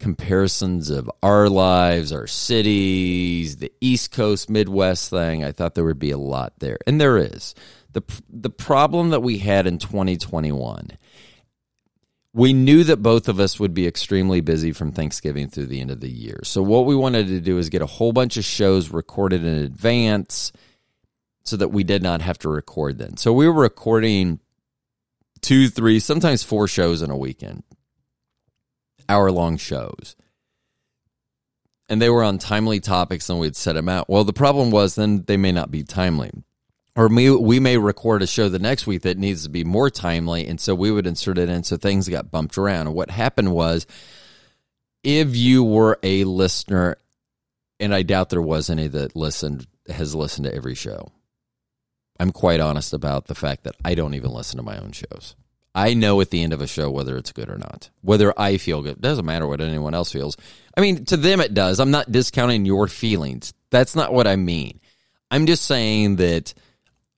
comparisons 0.00 0.90
of 0.90 1.10
our 1.22 1.48
lives, 1.48 2.12
our 2.12 2.26
cities, 2.26 3.56
the 3.58 3.72
East 3.80 4.10
Coast 4.10 4.50
Midwest 4.50 5.10
thing. 5.10 5.44
I 5.44 5.52
thought 5.52 5.74
there 5.74 5.84
would 5.84 5.98
be 5.98 6.10
a 6.10 6.18
lot 6.18 6.54
there, 6.58 6.78
and 6.86 7.00
there 7.00 7.18
is. 7.18 7.54
the 7.92 8.02
The 8.28 8.50
problem 8.50 9.10
that 9.10 9.20
we 9.20 9.38
had 9.38 9.66
in 9.66 9.78
2021, 9.78 10.98
we 12.32 12.52
knew 12.52 12.84
that 12.84 13.02
both 13.02 13.28
of 13.28 13.38
us 13.40 13.60
would 13.60 13.74
be 13.74 13.86
extremely 13.86 14.40
busy 14.40 14.72
from 14.72 14.92
Thanksgiving 14.92 15.48
through 15.48 15.66
the 15.66 15.80
end 15.80 15.90
of 15.90 16.00
the 16.00 16.10
year. 16.10 16.40
So 16.44 16.62
what 16.62 16.86
we 16.86 16.96
wanted 16.96 17.26
to 17.28 17.40
do 17.40 17.58
is 17.58 17.68
get 17.68 17.82
a 17.82 17.86
whole 17.86 18.12
bunch 18.12 18.36
of 18.36 18.44
shows 18.44 18.90
recorded 18.90 19.44
in 19.44 19.54
advance 19.54 20.52
so 21.44 21.56
that 21.56 21.68
we 21.68 21.84
did 21.84 22.02
not 22.02 22.22
have 22.22 22.38
to 22.38 22.48
record 22.48 22.98
then. 22.98 23.16
So 23.16 23.32
we 23.32 23.48
were 23.48 23.62
recording 23.62 24.40
two, 25.40 25.68
three, 25.68 25.98
sometimes 25.98 26.42
four 26.42 26.68
shows 26.68 27.02
in 27.02 27.10
a 27.10 27.16
weekend, 27.16 27.64
hour 29.10 29.30
long 29.30 29.56
shows. 29.56 30.16
And 31.88 32.00
they 32.00 32.08
were 32.08 32.22
on 32.22 32.38
timely 32.38 32.78
topics 32.80 33.28
and 33.28 33.40
we'd 33.40 33.56
set 33.56 33.74
them 33.74 33.88
out. 33.88 34.08
Well, 34.08 34.24
the 34.24 34.32
problem 34.32 34.70
was 34.70 34.94
then 34.94 35.24
they 35.26 35.36
may 35.36 35.52
not 35.52 35.70
be 35.70 35.82
timely. 35.82 36.30
Or 36.96 37.08
we, 37.08 37.30
we 37.30 37.60
may 37.60 37.76
record 37.78 38.22
a 38.22 38.26
show 38.26 38.48
the 38.48 38.58
next 38.58 38.86
week 38.86 39.02
that 39.02 39.18
needs 39.18 39.44
to 39.44 39.48
be 39.48 39.64
more 39.64 39.90
timely. 39.90 40.46
And 40.46 40.60
so 40.60 40.74
we 40.74 40.90
would 40.90 41.06
insert 41.06 41.38
it 41.38 41.48
in. 41.48 41.64
So 41.64 41.76
things 41.76 42.08
got 42.08 42.30
bumped 42.30 42.58
around. 42.58 42.86
And 42.86 42.96
what 42.96 43.10
happened 43.10 43.52
was 43.52 43.86
if 45.02 45.34
you 45.34 45.64
were 45.64 45.98
a 46.02 46.24
listener, 46.24 46.96
and 47.78 47.94
I 47.94 48.02
doubt 48.02 48.30
there 48.30 48.42
was 48.42 48.70
any 48.70 48.86
that 48.88 49.16
listened, 49.16 49.66
has 49.88 50.14
listened 50.14 50.44
to 50.44 50.54
every 50.54 50.74
show 50.74 51.10
I'm 52.20 52.32
quite 52.32 52.60
honest 52.60 52.92
about 52.92 53.28
the 53.28 53.34
fact 53.34 53.64
that 53.64 53.76
I 53.82 53.94
don't 53.94 54.12
even 54.12 54.30
listen 54.30 54.58
to 54.58 54.62
my 54.62 54.76
own 54.78 54.92
shows. 54.92 55.34
I 55.74 55.94
know 55.94 56.20
at 56.20 56.30
the 56.30 56.42
end 56.42 56.52
of 56.52 56.60
a 56.60 56.66
show 56.66 56.90
whether 56.90 57.16
it's 57.16 57.32
good 57.32 57.48
or 57.48 57.58
not. 57.58 57.90
Whether 58.02 58.38
I 58.38 58.56
feel 58.56 58.82
good. 58.82 58.96
It 58.96 59.00
doesn't 59.00 59.24
matter 59.24 59.46
what 59.46 59.60
anyone 59.60 59.94
else 59.94 60.12
feels. 60.12 60.36
I 60.76 60.80
mean, 60.80 61.04
to 61.06 61.16
them 61.16 61.40
it 61.40 61.54
does. 61.54 61.78
I'm 61.78 61.90
not 61.90 62.10
discounting 62.10 62.64
your 62.64 62.88
feelings. 62.88 63.54
That's 63.70 63.94
not 63.94 64.12
what 64.12 64.26
I 64.26 64.36
mean. 64.36 64.80
I'm 65.30 65.46
just 65.46 65.64
saying 65.64 66.16
that 66.16 66.54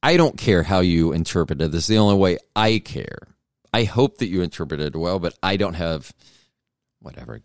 I 0.02 0.16
don't 0.16 0.36
care 0.36 0.62
how 0.62 0.80
you 0.80 1.12
interpret 1.12 1.62
it. 1.62 1.70
This 1.70 1.84
is 1.84 1.86
the 1.88 1.98
only 1.98 2.16
way 2.16 2.38
I 2.54 2.78
care. 2.78 3.28
I 3.72 3.84
hope 3.84 4.18
that 4.18 4.28
you 4.28 4.42
interpreted 4.42 4.94
it 4.94 4.98
well, 4.98 5.18
but 5.18 5.34
I 5.42 5.56
don't 5.56 5.74
have 5.74 6.12
whatever 7.00 7.40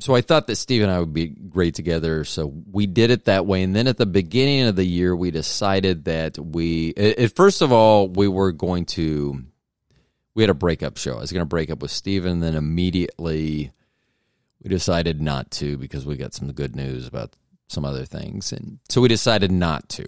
so 0.00 0.14
I 0.14 0.20
thought 0.20 0.46
that 0.46 0.56
Steve 0.56 0.82
and 0.82 0.90
I 0.90 0.98
would 0.98 1.12
be 1.12 1.28
great 1.28 1.74
together. 1.74 2.24
So 2.24 2.52
we 2.70 2.86
did 2.86 3.10
it 3.10 3.26
that 3.26 3.46
way. 3.46 3.62
And 3.62 3.74
then 3.74 3.86
at 3.86 3.98
the 3.98 4.06
beginning 4.06 4.62
of 4.62 4.76
the 4.76 4.84
year, 4.84 5.14
we 5.14 5.30
decided 5.30 6.04
that 6.04 6.38
we, 6.38 6.88
it, 6.88 7.36
first 7.36 7.62
of 7.62 7.72
all, 7.72 8.08
we 8.08 8.26
were 8.28 8.52
going 8.52 8.86
to, 8.86 9.44
we 10.34 10.42
had 10.42 10.50
a 10.50 10.54
breakup 10.54 10.96
show. 10.96 11.16
I 11.16 11.20
was 11.20 11.32
going 11.32 11.42
to 11.42 11.46
break 11.46 11.70
up 11.70 11.82
with 11.82 11.90
Steven. 11.90 12.32
And 12.32 12.42
then 12.42 12.54
immediately 12.54 13.72
we 14.62 14.68
decided 14.68 15.20
not 15.20 15.50
to 15.52 15.76
because 15.76 16.06
we 16.06 16.16
got 16.16 16.34
some 16.34 16.52
good 16.52 16.74
news 16.74 17.06
about 17.06 17.36
some 17.68 17.84
other 17.84 18.04
things. 18.04 18.52
And 18.52 18.78
so 18.88 19.00
we 19.00 19.08
decided 19.08 19.52
not 19.52 19.88
to. 19.90 20.06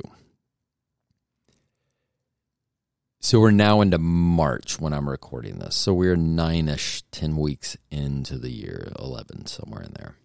So 3.25 3.39
we're 3.39 3.53
now 3.53 3.81
into 3.83 3.99
March 3.99 4.81
when 4.81 4.93
I'm 4.93 5.09
recording 5.09 5.61
this. 5.61 5.77
So 5.77 5.95
we're 5.95 6.17
nine 6.17 6.69
ish, 6.69 7.03
10 7.13 7.37
weeks 7.37 7.77
into 7.89 8.37
the 8.37 8.51
year, 8.51 8.89
11, 8.99 9.47
somewhere 9.47 9.83
in 9.83 9.93
there. 9.97 10.17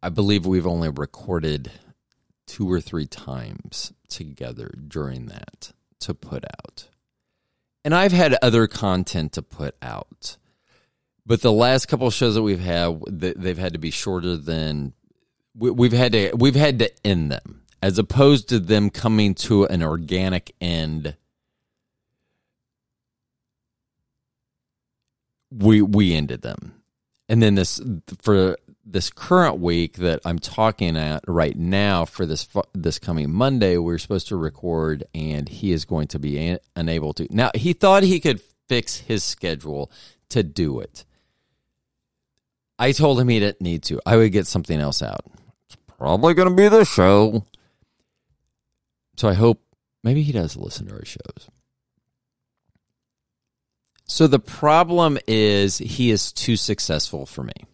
I 0.00 0.10
believe 0.10 0.46
we've 0.46 0.66
only 0.66 0.90
recorded 0.90 1.72
two 2.46 2.70
or 2.70 2.80
three 2.80 3.06
times 3.06 3.92
together 4.08 4.72
during 4.86 5.26
that 5.26 5.72
to 6.00 6.14
put 6.14 6.44
out. 6.44 6.88
And 7.84 7.92
I've 7.92 8.12
had 8.12 8.36
other 8.40 8.68
content 8.68 9.32
to 9.32 9.42
put 9.42 9.74
out. 9.82 10.36
But 11.26 11.42
the 11.42 11.52
last 11.52 11.86
couple 11.86 12.08
shows 12.10 12.36
that 12.36 12.42
we've 12.42 12.60
had, 12.60 13.02
they've 13.08 13.58
had 13.58 13.72
to 13.72 13.80
be 13.80 13.90
shorter 13.90 14.36
than 14.36 14.92
we've 15.56 15.92
had 15.92 16.12
to 16.12 16.32
we've 16.36 16.54
had 16.54 16.78
to 16.78 16.90
end 17.04 17.32
them 17.32 17.62
as 17.82 17.98
opposed 17.98 18.48
to 18.48 18.58
them 18.58 18.90
coming 18.90 19.34
to 19.34 19.64
an 19.64 19.82
organic 19.82 20.54
end 20.60 21.16
we 25.50 25.82
we 25.82 26.14
ended 26.14 26.42
them. 26.42 26.74
And 27.28 27.42
then 27.42 27.54
this 27.54 27.80
for 28.20 28.56
this 28.84 29.10
current 29.10 29.58
week 29.58 29.94
that 29.98 30.20
I'm 30.24 30.38
talking 30.38 30.96
at 30.96 31.24
right 31.26 31.56
now 31.56 32.04
for 32.04 32.26
this 32.26 32.48
this 32.74 32.98
coming 32.98 33.30
Monday 33.30 33.76
we're 33.76 33.98
supposed 33.98 34.28
to 34.28 34.36
record 34.36 35.04
and 35.14 35.48
he 35.48 35.72
is 35.72 35.84
going 35.84 36.08
to 36.08 36.18
be 36.18 36.58
unable 36.74 37.12
to. 37.14 37.26
Now 37.30 37.50
he 37.54 37.72
thought 37.72 38.02
he 38.02 38.20
could 38.20 38.40
fix 38.68 38.98
his 38.98 39.22
schedule 39.22 39.90
to 40.30 40.42
do 40.42 40.80
it. 40.80 41.04
I 42.78 42.92
told 42.92 43.18
him 43.18 43.28
he 43.28 43.40
didn't 43.40 43.60
need 43.60 43.82
to. 43.84 44.00
I 44.06 44.16
would 44.16 44.32
get 44.32 44.46
something 44.46 44.78
else 44.78 45.02
out. 45.02 45.24
It's 45.66 45.76
probably 45.98 46.34
going 46.34 46.48
to 46.48 46.54
be 46.54 46.68
the 46.68 46.84
show 46.84 47.44
so 49.18 49.28
I 49.28 49.34
hope 49.34 49.60
maybe 50.04 50.22
he 50.22 50.30
does 50.30 50.56
listen 50.56 50.86
to 50.86 50.94
our 50.94 51.04
shows. 51.04 51.50
So 54.04 54.28
the 54.28 54.38
problem 54.38 55.18
is 55.26 55.78
he 55.78 56.10
is 56.10 56.32
too 56.32 56.56
successful 56.56 57.26
for 57.26 57.42
me. 57.42 57.66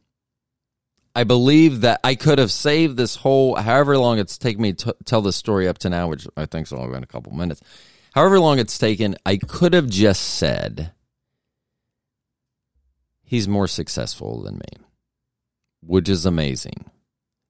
I 1.15 1.25
believe 1.25 1.83
that 1.83 2.01
I 2.03 2.15
could 2.15 2.39
have 2.39 2.51
saved 2.51 2.97
this 2.97 3.17
whole, 3.17 3.57
however 3.57 3.99
long 3.99 4.19
it's 4.19 4.39
taken 4.39 4.63
me 4.63 4.73
to 4.73 4.97
tell 5.05 5.21
this 5.21 5.37
story 5.37 5.69
up 5.69 5.79
to 5.79 5.91
now, 5.91 6.09
which 6.09 6.27
I 6.35 6.47
think 6.47 6.67
is 6.67 6.73
only 6.73 6.93
been 6.93 7.05
a 7.05 7.07
couple 7.07 7.33
minutes. 7.33 7.61
However 8.15 8.41
long 8.41 8.59
it's 8.59 8.79
taken, 8.79 9.15
I 9.27 9.37
could 9.37 9.75
have 9.75 9.89
just 9.89 10.23
said, 10.23 10.93
he's 13.23 13.47
more 13.47 13.69
successful 13.69 14.43
than 14.43 14.55
me, 14.55 14.85
which 15.83 16.09
is 16.09 16.25
amazing. 16.25 16.91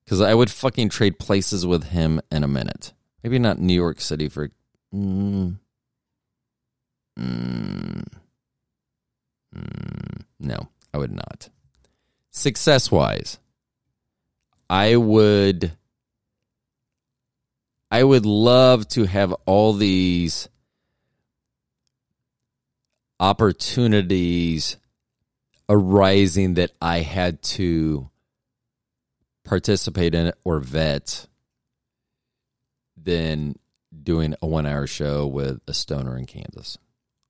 Because 0.04 0.20
I 0.20 0.34
would 0.34 0.50
fucking 0.50 0.88
trade 0.88 1.20
places 1.20 1.64
with 1.64 1.84
him 1.84 2.20
in 2.30 2.42
a 2.42 2.48
minute. 2.48 2.92
Maybe 3.24 3.38
not 3.38 3.58
New 3.58 3.74
York 3.74 4.02
City 4.02 4.28
for. 4.28 4.50
Mm, 4.94 5.56
mm, 7.18 8.04
mm, 9.56 10.22
no, 10.38 10.68
I 10.92 10.98
would 10.98 11.10
not. 11.10 11.48
Success 12.30 12.92
wise, 12.92 13.38
I 14.68 14.96
would. 14.96 15.72
I 17.90 18.04
would 18.04 18.26
love 18.26 18.88
to 18.88 19.04
have 19.06 19.32
all 19.46 19.72
these 19.72 20.48
opportunities 23.20 24.76
arising 25.68 26.54
that 26.54 26.72
I 26.82 26.98
had 26.98 27.40
to 27.42 28.10
participate 29.44 30.14
in 30.14 30.32
or 30.44 30.58
vet 30.58 31.26
than 33.04 33.58
doing 34.02 34.34
a 34.42 34.46
one 34.46 34.66
hour 34.66 34.86
show 34.86 35.26
with 35.26 35.60
a 35.68 35.74
stoner 35.74 36.16
in 36.16 36.26
Kansas. 36.26 36.78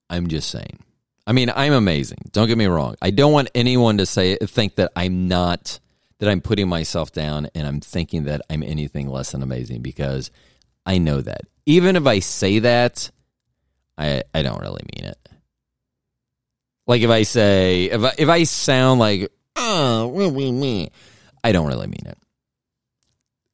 I'm 0.09 0.29
just 0.29 0.51
saying. 0.51 0.79
I 1.27 1.33
mean, 1.33 1.51
I'm 1.55 1.73
amazing. 1.73 2.19
Don't 2.33 2.49
get 2.49 2.59
me 2.59 2.67
wrong. 2.67 2.97
I 3.01 3.11
don't 3.11 3.33
want 3.33 3.51
anyone 3.55 3.99
to 3.99 4.07
say 4.07 4.37
think 4.37 4.77
that 4.77 4.93
I'm 4.95 5.29
not 5.29 5.81
that 6.19 6.29
I'm 6.29 6.41
putting 6.41 6.69
myself 6.69 7.13
down 7.13 7.49
and 7.55 7.67
I'm 7.67 7.81
thinking 7.81 8.25
that 8.25 8.43
I'm 8.49 8.63
anything 8.63 9.09
less 9.09 9.33
than 9.33 9.43
amazing 9.43 9.83
because 9.83 10.31
I 10.87 10.99
know 10.99 11.21
that. 11.21 11.43
Even 11.67 11.97
if 11.97 12.07
I 12.07 12.19
say 12.19 12.61
that, 12.61 13.11
I 13.97 14.23
I 14.35 14.43
don't 14.43 14.61
really 14.61 14.83
mean 14.95 15.11
it. 15.11 15.19
Like 16.87 17.03
if 17.03 17.11
I 17.11 17.23
say 17.23 17.85
if 17.85 18.03
I, 18.03 18.13
if 18.19 18.29
I 18.29 18.45
sound 18.45 19.01
like 19.01 19.31
uh, 19.57 20.03
oh, 20.05 20.09
we, 20.09 20.51
we, 20.51 20.91
I 21.43 21.53
don't 21.53 21.69
really 21.69 21.87
mean 21.87 22.07
it. 22.07 22.19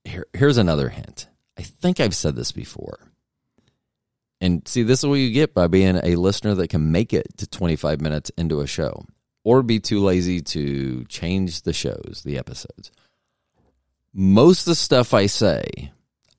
Here, 0.04 0.26
here's 0.32 0.56
another 0.56 0.88
hint. 0.88 1.28
I 1.60 1.62
think 1.62 2.00
I've 2.00 2.16
said 2.16 2.36
this 2.36 2.52
before. 2.52 2.98
And 4.40 4.66
see, 4.66 4.82
this 4.82 5.00
is 5.00 5.06
what 5.06 5.16
you 5.16 5.30
get 5.30 5.52
by 5.52 5.66
being 5.66 6.00
a 6.02 6.16
listener 6.16 6.54
that 6.54 6.68
can 6.68 6.90
make 6.90 7.12
it 7.12 7.36
to 7.36 7.46
25 7.46 8.00
minutes 8.00 8.30
into 8.38 8.62
a 8.62 8.66
show 8.66 9.04
or 9.44 9.62
be 9.62 9.78
too 9.78 10.00
lazy 10.00 10.40
to 10.40 11.04
change 11.04 11.60
the 11.62 11.74
shows, 11.74 12.22
the 12.24 12.38
episodes. 12.38 12.90
Most 14.14 14.60
of 14.60 14.70
the 14.70 14.74
stuff 14.74 15.12
I 15.12 15.26
say, 15.26 15.92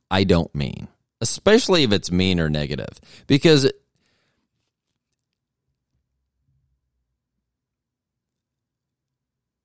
I 0.10 0.24
don't 0.24 0.54
mean, 0.56 0.88
especially 1.22 1.84
if 1.84 1.92
it's 1.92 2.12
mean 2.12 2.40
or 2.40 2.50
negative, 2.50 3.00
because 3.28 3.72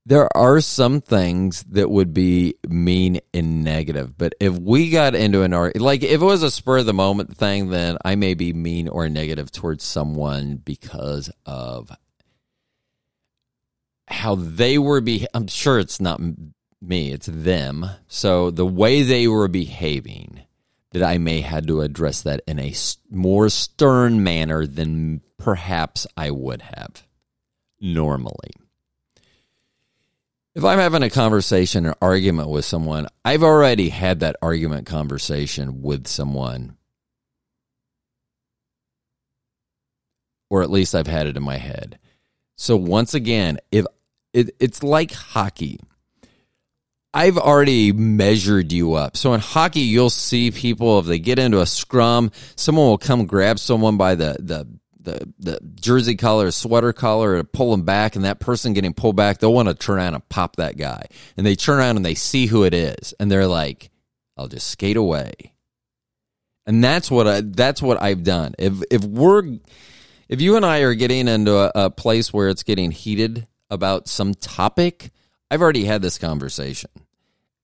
there 0.06 0.34
are 0.36 0.60
some 0.60 1.00
things 1.00 1.64
that 1.64 1.90
would 1.90 2.14
be 2.14 2.54
mean 2.68 3.18
and 3.34 3.64
negative, 3.64 4.16
but 4.16 4.36
if 4.38 4.56
we 4.56 4.88
got 4.88 5.16
into 5.16 5.42
an 5.42 5.52
argument, 5.52 5.84
like 5.84 6.04
if 6.04 6.22
it 6.22 6.24
was 6.24 6.44
a 6.44 6.50
spur 6.50 6.78
of 6.78 6.86
the 6.86 6.94
moment 6.94 7.36
thing, 7.36 7.70
then 7.70 7.98
I 8.04 8.14
may 8.14 8.34
be 8.34 8.52
mean 8.52 8.86
or 8.86 9.08
negative 9.08 9.50
towards 9.50 9.82
someone 9.82 10.58
because 10.58 11.28
of 11.44 11.90
how 14.06 14.36
they 14.36 14.78
were 14.78 15.00
be. 15.00 15.26
I'm 15.34 15.48
sure 15.48 15.80
it's 15.80 16.00
not 16.00 16.20
me, 16.80 17.10
it's 17.10 17.26
them. 17.26 17.84
So 18.06 18.52
the 18.52 18.64
way 18.64 19.02
they 19.02 19.26
were 19.26 19.48
behaving, 19.48 20.42
that 20.92 21.02
I 21.02 21.18
may 21.18 21.40
had 21.40 21.66
to 21.66 21.80
address 21.80 22.22
that 22.22 22.42
in 22.46 22.60
a 22.60 22.72
more 23.10 23.48
stern 23.48 24.22
manner 24.22 24.68
than 24.68 25.22
perhaps 25.36 26.06
I 26.16 26.30
would 26.30 26.62
have 26.62 27.02
normally 27.80 28.52
if 30.56 30.64
I'm 30.64 30.78
having 30.78 31.02
a 31.02 31.10
conversation 31.10 31.84
or 31.84 31.94
argument 32.00 32.48
with 32.48 32.64
someone, 32.64 33.08
I've 33.26 33.42
already 33.42 33.90
had 33.90 34.20
that 34.20 34.36
argument 34.40 34.86
conversation 34.86 35.82
with 35.82 36.06
someone. 36.06 36.78
Or 40.48 40.62
at 40.62 40.70
least 40.70 40.94
I've 40.94 41.08
had 41.08 41.26
it 41.26 41.36
in 41.36 41.42
my 41.42 41.58
head. 41.58 41.98
So 42.56 42.74
once 42.74 43.12
again, 43.12 43.58
if 43.70 43.84
it, 44.32 44.56
it's 44.58 44.82
like 44.82 45.12
hockey. 45.12 45.78
I've 47.12 47.36
already 47.36 47.92
measured 47.92 48.72
you 48.72 48.94
up. 48.94 49.18
So 49.18 49.34
in 49.34 49.40
hockey, 49.40 49.80
you'll 49.80 50.08
see 50.08 50.50
people 50.50 50.98
if 51.00 51.06
they 51.06 51.18
get 51.18 51.38
into 51.38 51.60
a 51.60 51.66
scrum, 51.66 52.30
someone 52.56 52.86
will 52.86 52.98
come 52.98 53.26
grab 53.26 53.58
someone 53.58 53.98
by 53.98 54.14
the 54.14 54.36
the 54.38 54.66
the, 55.06 55.32
the 55.38 55.58
jersey 55.80 56.16
collar, 56.16 56.50
sweater 56.50 56.92
collar, 56.92 57.42
pull 57.42 57.70
them 57.70 57.82
back, 57.82 58.14
and 58.14 58.24
that 58.26 58.40
person 58.40 58.74
getting 58.74 58.92
pulled 58.92 59.16
back, 59.16 59.38
they'll 59.38 59.54
want 59.54 59.68
to 59.68 59.74
turn 59.74 59.96
around 59.96 60.14
and 60.14 60.28
pop 60.28 60.56
that 60.56 60.76
guy. 60.76 61.06
And 61.36 61.46
they 61.46 61.56
turn 61.56 61.78
around 61.78 61.96
and 61.96 62.04
they 62.04 62.14
see 62.14 62.46
who 62.46 62.64
it 62.64 62.74
is, 62.74 63.14
and 63.18 63.30
they're 63.30 63.46
like, 63.46 63.90
"I'll 64.36 64.48
just 64.48 64.68
skate 64.68 64.98
away." 64.98 65.54
And 66.66 66.84
that's 66.84 67.10
what 67.10 67.26
I, 67.26 67.40
that's 67.40 67.80
what 67.80 68.02
I've 68.02 68.24
done. 68.24 68.54
If 68.58 68.82
if 68.90 69.04
we're 69.04 69.58
if 70.28 70.40
you 70.40 70.56
and 70.56 70.66
I 70.66 70.80
are 70.80 70.94
getting 70.94 71.28
into 71.28 71.56
a, 71.56 71.86
a 71.86 71.90
place 71.90 72.32
where 72.32 72.48
it's 72.48 72.64
getting 72.64 72.90
heated 72.90 73.46
about 73.70 74.08
some 74.08 74.34
topic, 74.34 75.10
I've 75.50 75.62
already 75.62 75.84
had 75.84 76.02
this 76.02 76.18
conversation. 76.18 76.90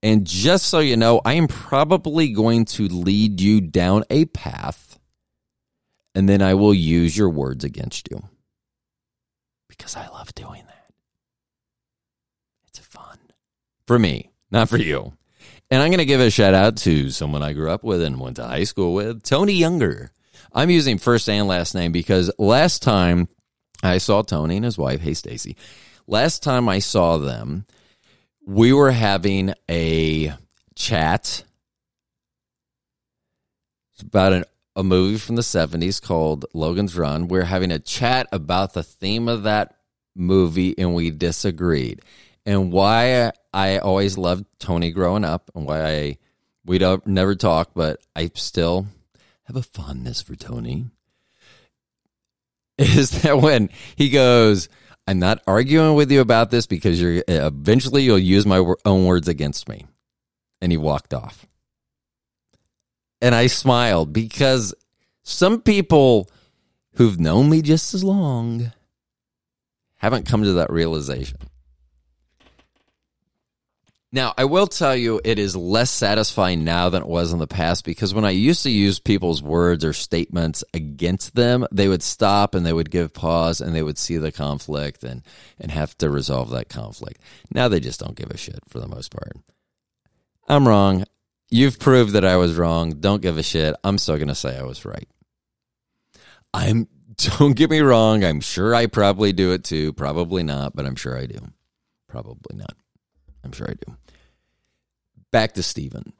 And 0.01 0.25
just 0.25 0.65
so 0.65 0.79
you 0.79 0.97
know, 0.97 1.21
I 1.23 1.33
am 1.33 1.47
probably 1.47 2.33
going 2.33 2.65
to 2.65 2.87
lead 2.87 3.39
you 3.39 3.61
down 3.61 4.03
a 4.09 4.25
path 4.25 4.92
and 6.15 6.29
then 6.29 6.41
I 6.41 6.53
will 6.53 6.73
use 6.73 7.17
your 7.17 7.29
words 7.29 7.63
against 7.63 8.09
you. 8.09 8.23
Because 9.67 9.95
I 9.95 10.07
love 10.07 10.33
doing 10.35 10.63
that. 10.67 10.93
It's 12.67 12.79
fun. 12.79 13.17
For 13.87 13.97
me, 13.97 14.31
not 14.51 14.69
for 14.69 14.77
you. 14.77 15.13
And 15.71 15.81
I'm 15.81 15.89
going 15.89 15.97
to 15.97 16.05
give 16.05 16.21
a 16.21 16.29
shout 16.29 16.53
out 16.53 16.77
to 16.77 17.09
someone 17.09 17.41
I 17.41 17.53
grew 17.53 17.71
up 17.71 17.83
with 17.83 18.01
and 18.03 18.19
went 18.19 18.35
to 18.35 18.43
high 18.43 18.63
school 18.63 18.93
with, 18.93 19.23
Tony 19.23 19.53
Younger. 19.53 20.11
I'm 20.53 20.69
using 20.69 20.99
first 20.99 21.27
and 21.27 21.47
last 21.47 21.73
name 21.73 21.91
because 21.91 22.31
last 22.37 22.83
time 22.83 23.27
I 23.81 23.97
saw 23.97 24.21
Tony 24.21 24.57
and 24.57 24.65
his 24.65 24.77
wife, 24.77 25.01
hey 25.01 25.15
Stacy, 25.15 25.57
last 26.05 26.43
time 26.43 26.69
I 26.69 26.79
saw 26.79 27.17
them, 27.17 27.65
we 28.45 28.71
were 28.71 28.91
having 28.91 29.53
a 29.69 30.33
chat 30.75 31.43
about 33.99 34.33
an 34.33 34.43
a 34.75 34.83
movie 34.83 35.17
from 35.17 35.35
the 35.35 35.41
70s 35.41 36.01
called 36.01 36.45
Logan's 36.53 36.97
Run. 36.97 37.27
We 37.27 37.39
are 37.39 37.43
having 37.45 37.71
a 37.71 37.79
chat 37.79 38.27
about 38.31 38.73
the 38.73 38.83
theme 38.83 39.27
of 39.27 39.43
that 39.43 39.75
movie 40.15 40.77
and 40.77 40.95
we 40.95 41.11
disagreed. 41.11 42.01
And 42.45 42.71
why 42.71 43.31
I 43.53 43.77
always 43.77 44.17
loved 44.17 44.45
Tony 44.59 44.91
growing 44.91 45.23
up 45.23 45.51
and 45.55 45.65
why 45.65 45.85
I 45.85 46.17
we 46.65 46.77
don't 46.77 47.05
never 47.05 47.35
talk, 47.35 47.71
but 47.75 47.99
I 48.15 48.31
still 48.35 48.87
have 49.43 49.55
a 49.55 49.61
fondness 49.61 50.21
for 50.21 50.35
Tony. 50.35 50.85
Is 52.77 53.21
that 53.21 53.39
when 53.39 53.69
he 53.95 54.09
goes, 54.09 54.69
I'm 55.05 55.19
not 55.19 55.41
arguing 55.45 55.95
with 55.95 56.11
you 56.11 56.21
about 56.21 56.49
this 56.49 56.65
because 56.65 57.01
you're 57.01 57.23
eventually 57.27 58.03
you'll 58.03 58.17
use 58.17 58.45
my 58.45 58.63
own 58.85 59.05
words 59.05 59.27
against 59.27 59.67
me. 59.69 59.85
And 60.61 60.71
he 60.71 60.77
walked 60.77 61.13
off 61.13 61.45
and 63.23 63.33
I 63.33 63.47
smiled 63.47 64.11
because 64.11 64.75
some 65.23 65.61
people 65.61 66.29
who've 66.95 67.17
known 67.17 67.49
me 67.49 67.61
just 67.61 67.93
as 67.93 68.03
long 68.03 68.73
haven't 69.95 70.27
come 70.27 70.43
to 70.43 70.53
that 70.53 70.69
realization. 70.69 71.37
Now, 74.11 74.33
I 74.37 74.43
will 74.43 74.67
tell 74.67 74.95
you, 74.95 75.21
it 75.23 75.39
is 75.39 75.55
less 75.55 75.89
satisfying 75.89 76.65
now 76.65 76.89
than 76.89 77.01
it 77.01 77.07
was 77.07 77.31
in 77.31 77.39
the 77.39 77.47
past 77.47 77.85
because 77.85 78.13
when 78.13 78.25
I 78.25 78.31
used 78.31 78.61
to 78.63 78.69
use 78.69 78.99
people's 78.99 79.41
words 79.41 79.85
or 79.85 79.93
statements 79.93 80.65
against 80.73 81.33
them, 81.33 81.65
they 81.71 81.87
would 81.87 82.03
stop 82.03 82.53
and 82.53 82.65
they 82.65 82.73
would 82.73 82.91
give 82.91 83.13
pause 83.13 83.61
and 83.61 83.73
they 83.73 83.81
would 83.81 83.97
see 83.97 84.17
the 84.17 84.33
conflict 84.33 85.01
and, 85.03 85.23
and 85.59 85.71
have 85.71 85.97
to 85.99 86.09
resolve 86.09 86.49
that 86.49 86.67
conflict. 86.67 87.21
Now 87.51 87.69
they 87.69 87.79
just 87.79 88.01
don't 88.01 88.17
give 88.17 88.31
a 88.31 88.37
shit 88.37 88.59
for 88.67 88.81
the 88.81 88.87
most 88.89 89.11
part. 89.11 89.37
I'm 90.49 90.67
wrong. 90.67 91.05
You've 91.53 91.77
proved 91.77 92.13
that 92.13 92.25
I 92.25 92.37
was 92.37 92.55
wrong. 92.55 92.99
Don't 92.99 93.21
give 93.21 93.37
a 93.37 93.43
shit. 93.43 93.75
I'm 93.83 93.99
still 93.99 94.15
going 94.15 94.27
to 94.27 94.33
say 94.33 94.57
I 94.57 94.63
was 94.63 94.85
right. 94.85 95.07
I'm, 96.51 96.87
don't 97.37 97.55
get 97.55 97.69
me 97.69 97.81
wrong. 97.81 98.23
I'm 98.23 98.41
sure 98.41 98.73
I 98.73 98.87
probably 98.87 99.33
do 99.33 99.51
it 99.51 99.63
too. 99.63 99.93
Probably 99.93 100.41
not, 100.41 100.75
but 100.75 100.87
I'm 100.87 100.95
sure 100.95 101.15
I 101.15 101.27
do. 101.27 101.37
Probably 102.07 102.57
not. 102.57 102.75
I'm 103.43 103.51
sure 103.51 103.67
I 103.69 103.73
do. 103.73 103.95
Back 105.31 105.53
to 105.53 105.61
Steven. 105.61 106.13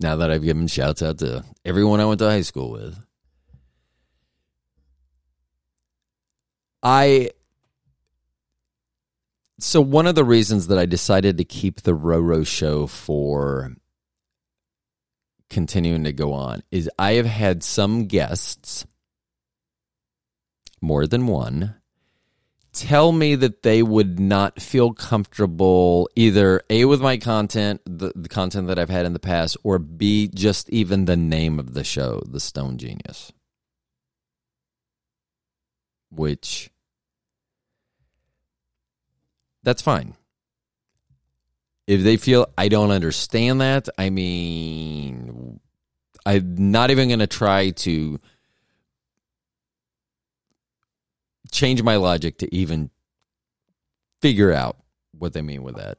Now 0.00 0.16
that 0.16 0.32
I've 0.32 0.42
given 0.42 0.66
shouts 0.66 1.00
out 1.00 1.18
to 1.18 1.44
everyone 1.64 2.00
I 2.00 2.06
went 2.06 2.18
to 2.18 2.28
high 2.28 2.40
school 2.40 2.72
with, 2.72 2.98
I 6.82 7.30
so 9.58 9.80
one 9.80 10.06
of 10.06 10.14
the 10.14 10.24
reasons 10.24 10.66
that 10.66 10.78
I 10.78 10.86
decided 10.86 11.38
to 11.38 11.44
keep 11.44 11.82
the 11.82 11.96
Roro 11.96 12.46
show 12.46 12.86
for 12.86 13.74
continuing 15.48 16.04
to 16.04 16.12
go 16.12 16.32
on 16.32 16.62
is 16.70 16.90
I 16.98 17.12
have 17.12 17.26
had 17.26 17.62
some 17.62 18.06
guests, 18.06 18.84
more 20.80 21.06
than 21.06 21.26
one, 21.26 21.76
tell 22.72 23.12
me 23.12 23.36
that 23.36 23.62
they 23.62 23.82
would 23.82 24.18
not 24.18 24.60
feel 24.60 24.92
comfortable 24.92 26.08
either 26.16 26.60
A 26.68 26.84
with 26.86 27.00
my 27.00 27.16
content, 27.16 27.80
the, 27.86 28.12
the 28.16 28.28
content 28.28 28.66
that 28.66 28.78
I've 28.78 28.90
had 28.90 29.06
in 29.06 29.12
the 29.12 29.20
past, 29.20 29.56
or 29.62 29.78
B 29.78 30.28
just 30.34 30.68
even 30.70 31.04
the 31.04 31.16
name 31.16 31.60
of 31.60 31.74
the 31.74 31.84
show, 31.84 32.22
The 32.26 32.40
Stoned 32.40 32.80
Genius. 32.80 33.32
Which 36.10 36.70
that's 39.64 39.82
fine. 39.82 40.14
If 41.86 42.02
they 42.02 42.16
feel 42.16 42.46
I 42.56 42.68
don't 42.68 42.90
understand 42.90 43.60
that, 43.60 43.88
I 43.98 44.10
mean, 44.10 45.60
I'm 46.24 46.70
not 46.70 46.90
even 46.90 47.08
going 47.08 47.18
to 47.18 47.26
try 47.26 47.70
to 47.70 48.18
change 51.50 51.82
my 51.82 51.96
logic 51.96 52.38
to 52.38 52.54
even 52.54 52.90
figure 54.22 54.52
out 54.52 54.76
what 55.12 55.32
they 55.32 55.42
mean 55.42 55.62
with 55.62 55.76
that. 55.76 55.98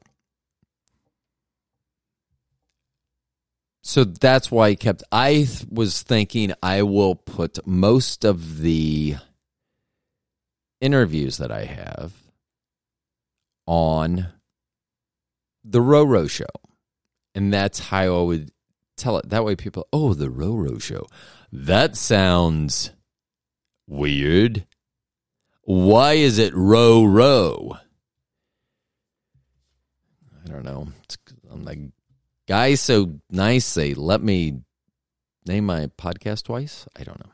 So 3.82 4.02
that's 4.02 4.50
why 4.50 4.68
I 4.68 4.74
kept. 4.74 5.04
I 5.12 5.46
was 5.70 6.02
thinking 6.02 6.52
I 6.60 6.82
will 6.82 7.14
put 7.14 7.64
most 7.64 8.24
of 8.24 8.58
the 8.58 9.16
interviews 10.80 11.38
that 11.38 11.52
I 11.52 11.64
have 11.64 12.12
on 13.66 14.28
the 15.64 15.80
Roro 15.80 16.30
show. 16.30 16.46
And 17.34 17.52
that's 17.52 17.78
how 17.78 18.18
I 18.18 18.22
would 18.22 18.50
tell 18.96 19.18
it. 19.18 19.28
That 19.28 19.44
way 19.44 19.56
people, 19.56 19.86
oh, 19.92 20.14
the 20.14 20.28
Roro 20.28 20.80
show. 20.80 21.06
That 21.52 21.96
sounds 21.96 22.92
weird. 23.86 24.66
Why 25.62 26.14
is 26.14 26.38
it 26.38 26.54
row 26.54 27.04
row? 27.04 27.76
I 30.44 30.48
don't 30.48 30.64
know. 30.64 30.88
I'm 31.50 31.64
like, 31.64 31.80
guys 32.46 32.80
so 32.80 33.18
nice 33.30 33.74
they 33.74 33.94
let 33.94 34.22
me 34.22 34.60
name 35.44 35.66
my 35.66 35.86
podcast 35.98 36.44
twice. 36.44 36.86
I 36.96 37.02
don't 37.02 37.18
know. 37.18 37.32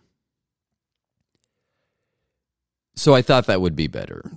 So 2.95 3.15
I 3.15 3.23
thought 3.23 3.47
that 3.47 3.61
would 3.61 3.77
be 3.77 3.87
better 3.87 4.31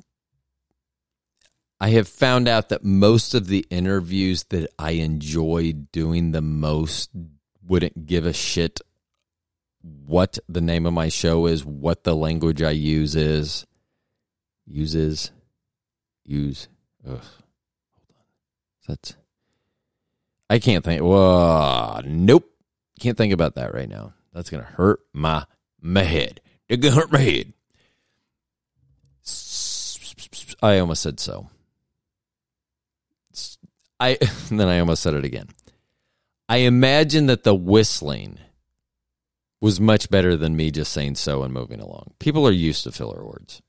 I 1.80 1.90
have 1.90 2.08
found 2.08 2.48
out 2.48 2.70
that 2.70 2.84
most 2.84 3.34
of 3.34 3.48
the 3.48 3.66
interviews 3.70 4.46
that 4.46 4.70
I 4.80 4.92
enjoy 4.92 5.74
doing 5.74 6.32
the 6.32 6.42
most 6.42 7.10
wouldn't 7.68 8.06
give 8.06 8.26
a 8.26 8.34
shit 8.34 8.80
what 9.82 10.40
the 10.48 10.62
name 10.62 10.86
of 10.86 10.94
my 10.94 11.10
show 11.10 11.46
is, 11.46 11.66
what 11.66 12.04
the 12.04 12.16
language 12.16 12.62
I 12.62 12.72
use 12.72 13.16
is, 13.16 13.66
uses. 14.66 15.32
use. 16.24 16.68
Ugh. 17.06 17.12
Hold 17.14 17.22
on. 18.10 18.26
That's. 18.88 19.16
I 20.50 20.60
can't 20.60 20.84
think. 20.84 21.02
Whoa, 21.02 22.02
nope. 22.06 22.50
Can't 23.00 23.18
think 23.18 23.34
about 23.34 23.56
that 23.56 23.74
right 23.74 23.90
now. 23.90 24.14
That's 24.34 24.50
gonna 24.50 24.64
hurt 24.64 25.02
my 25.14 25.46
my 25.82 26.04
head. 26.04 26.42
It's 26.68 26.82
gonna 26.82 26.96
hurt 26.96 27.12
my 27.12 27.20
head. 27.20 27.54
I 30.62 30.80
almost 30.80 31.04
said 31.04 31.20
so. 31.20 31.50
I 34.00 34.18
then 34.50 34.68
I 34.68 34.80
almost 34.80 35.04
said 35.04 35.14
it 35.14 35.26
again. 35.26 35.50
I 36.48 36.58
imagine 36.58 37.26
that 37.28 37.44
the 37.44 37.56
whistling 37.56 38.40
was 39.62 39.80
much 39.80 40.10
better 40.10 40.36
than 40.38 40.56
me 40.56 40.70
just 40.70 40.92
saying 40.92 41.16
so 41.16 41.42
and 41.44 41.54
moving 41.54 41.80
along. 41.80 42.14
People 42.20 42.48
are 42.48 42.52
used 42.52 42.84
to 42.84 42.92
filler 42.92 43.26
words. 43.26 43.62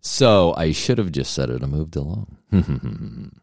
So 0.00 0.54
I 0.56 0.72
should 0.72 0.98
have 0.98 1.12
just 1.12 1.34
said 1.34 1.50
it 1.50 1.62
and 1.62 1.72
moved 1.72 1.96
along. 1.96 2.38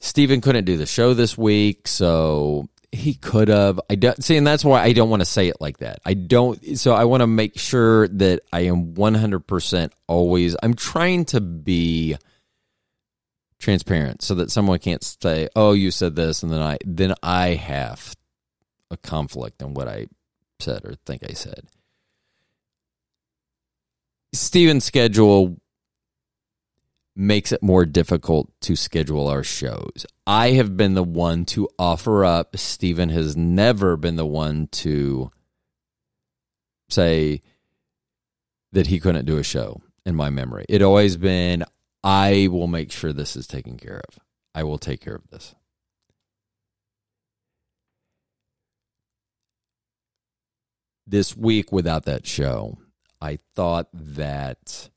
Stephen 0.00 0.40
couldn't 0.40 0.66
do 0.66 0.76
the 0.76 0.84
show 0.84 1.14
this 1.14 1.38
week, 1.38 1.88
so 1.88 2.68
he 2.92 3.14
could 3.14 3.48
have. 3.48 3.80
I 3.88 3.94
don't 3.94 4.22
see, 4.22 4.36
and 4.36 4.46
that's 4.46 4.64
why 4.64 4.82
I 4.82 4.92
don't 4.92 5.08
want 5.08 5.22
to 5.22 5.26
say 5.26 5.48
it 5.48 5.56
like 5.60 5.78
that. 5.78 6.00
I 6.04 6.12
don't. 6.12 6.78
So 6.78 6.92
I 6.92 7.04
want 7.04 7.22
to 7.22 7.26
make 7.26 7.58
sure 7.58 8.06
that 8.08 8.42
I 8.52 8.60
am 8.60 8.94
one 8.94 9.14
hundred 9.14 9.46
percent 9.46 9.94
always. 10.06 10.54
I'm 10.62 10.74
trying 10.74 11.24
to 11.26 11.40
be 11.40 12.16
transparent 13.58 14.22
so 14.22 14.34
that 14.34 14.50
someone 14.50 14.78
can't 14.78 15.02
say, 15.02 15.48
"Oh, 15.56 15.72
you 15.72 15.90
said 15.90 16.14
this," 16.16 16.42
and 16.42 16.52
then 16.52 16.60
I 16.60 16.76
then 16.84 17.14
I 17.22 17.54
have 17.54 18.14
a 18.90 18.98
conflict 18.98 19.62
in 19.62 19.72
what 19.72 19.88
I 19.88 20.08
said 20.60 20.84
or 20.84 20.94
think 21.06 21.22
I 21.28 21.32
said. 21.32 21.64
Steven's 24.34 24.84
schedule 24.84 25.58
makes 27.14 27.52
it 27.52 27.62
more 27.62 27.84
difficult 27.84 28.50
to 28.62 28.74
schedule 28.74 29.28
our 29.28 29.42
shows. 29.42 30.06
I 30.26 30.52
have 30.52 30.76
been 30.76 30.94
the 30.94 31.02
one 31.02 31.44
to 31.46 31.68
offer 31.78 32.24
up. 32.24 32.56
Stephen 32.56 33.10
has 33.10 33.36
never 33.36 33.96
been 33.96 34.16
the 34.16 34.26
one 34.26 34.68
to 34.68 35.30
say 36.88 37.42
that 38.72 38.86
he 38.86 38.98
couldn't 39.00 39.26
do 39.26 39.38
a 39.38 39.42
show 39.42 39.82
in 40.06 40.14
my 40.14 40.30
memory. 40.30 40.64
It 40.68 40.82
always 40.82 41.16
been 41.16 41.64
I 42.02 42.48
will 42.50 42.66
make 42.66 42.90
sure 42.90 43.12
this 43.12 43.36
is 43.36 43.46
taken 43.46 43.76
care 43.76 44.00
of. 44.08 44.18
I 44.54 44.64
will 44.64 44.78
take 44.78 45.00
care 45.00 45.14
of 45.14 45.28
this. 45.28 45.54
This 51.06 51.36
week 51.36 51.72
without 51.72 52.04
that 52.04 52.26
show, 52.26 52.78
I 53.20 53.38
thought 53.54 53.88
that 53.92 54.90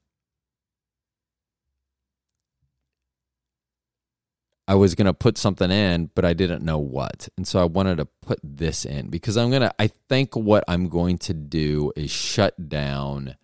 I 4.67 4.75
was 4.75 4.95
going 4.95 5.05
to 5.05 5.13
put 5.13 5.37
something 5.37 5.69
in, 5.69 6.09
but 6.15 6.25
I 6.25 6.33
didn't 6.33 6.63
know 6.63 6.79
what. 6.79 7.29
And 7.37 7.47
so 7.47 7.59
I 7.59 7.65
wanted 7.65 7.97
to 7.97 8.05
put 8.05 8.39
this 8.43 8.83
in 8.83 9.09
because 9.09 9.37
I'm 9.37 9.49
going 9.49 9.61
to, 9.61 9.73
I 9.79 9.91
think 10.09 10.35
what 10.35 10.63
I'm 10.67 10.89
going 10.89 11.19
to 11.19 11.33
do 11.33 11.91
is 11.95 12.09
shut 12.09 12.69
down 12.69 13.35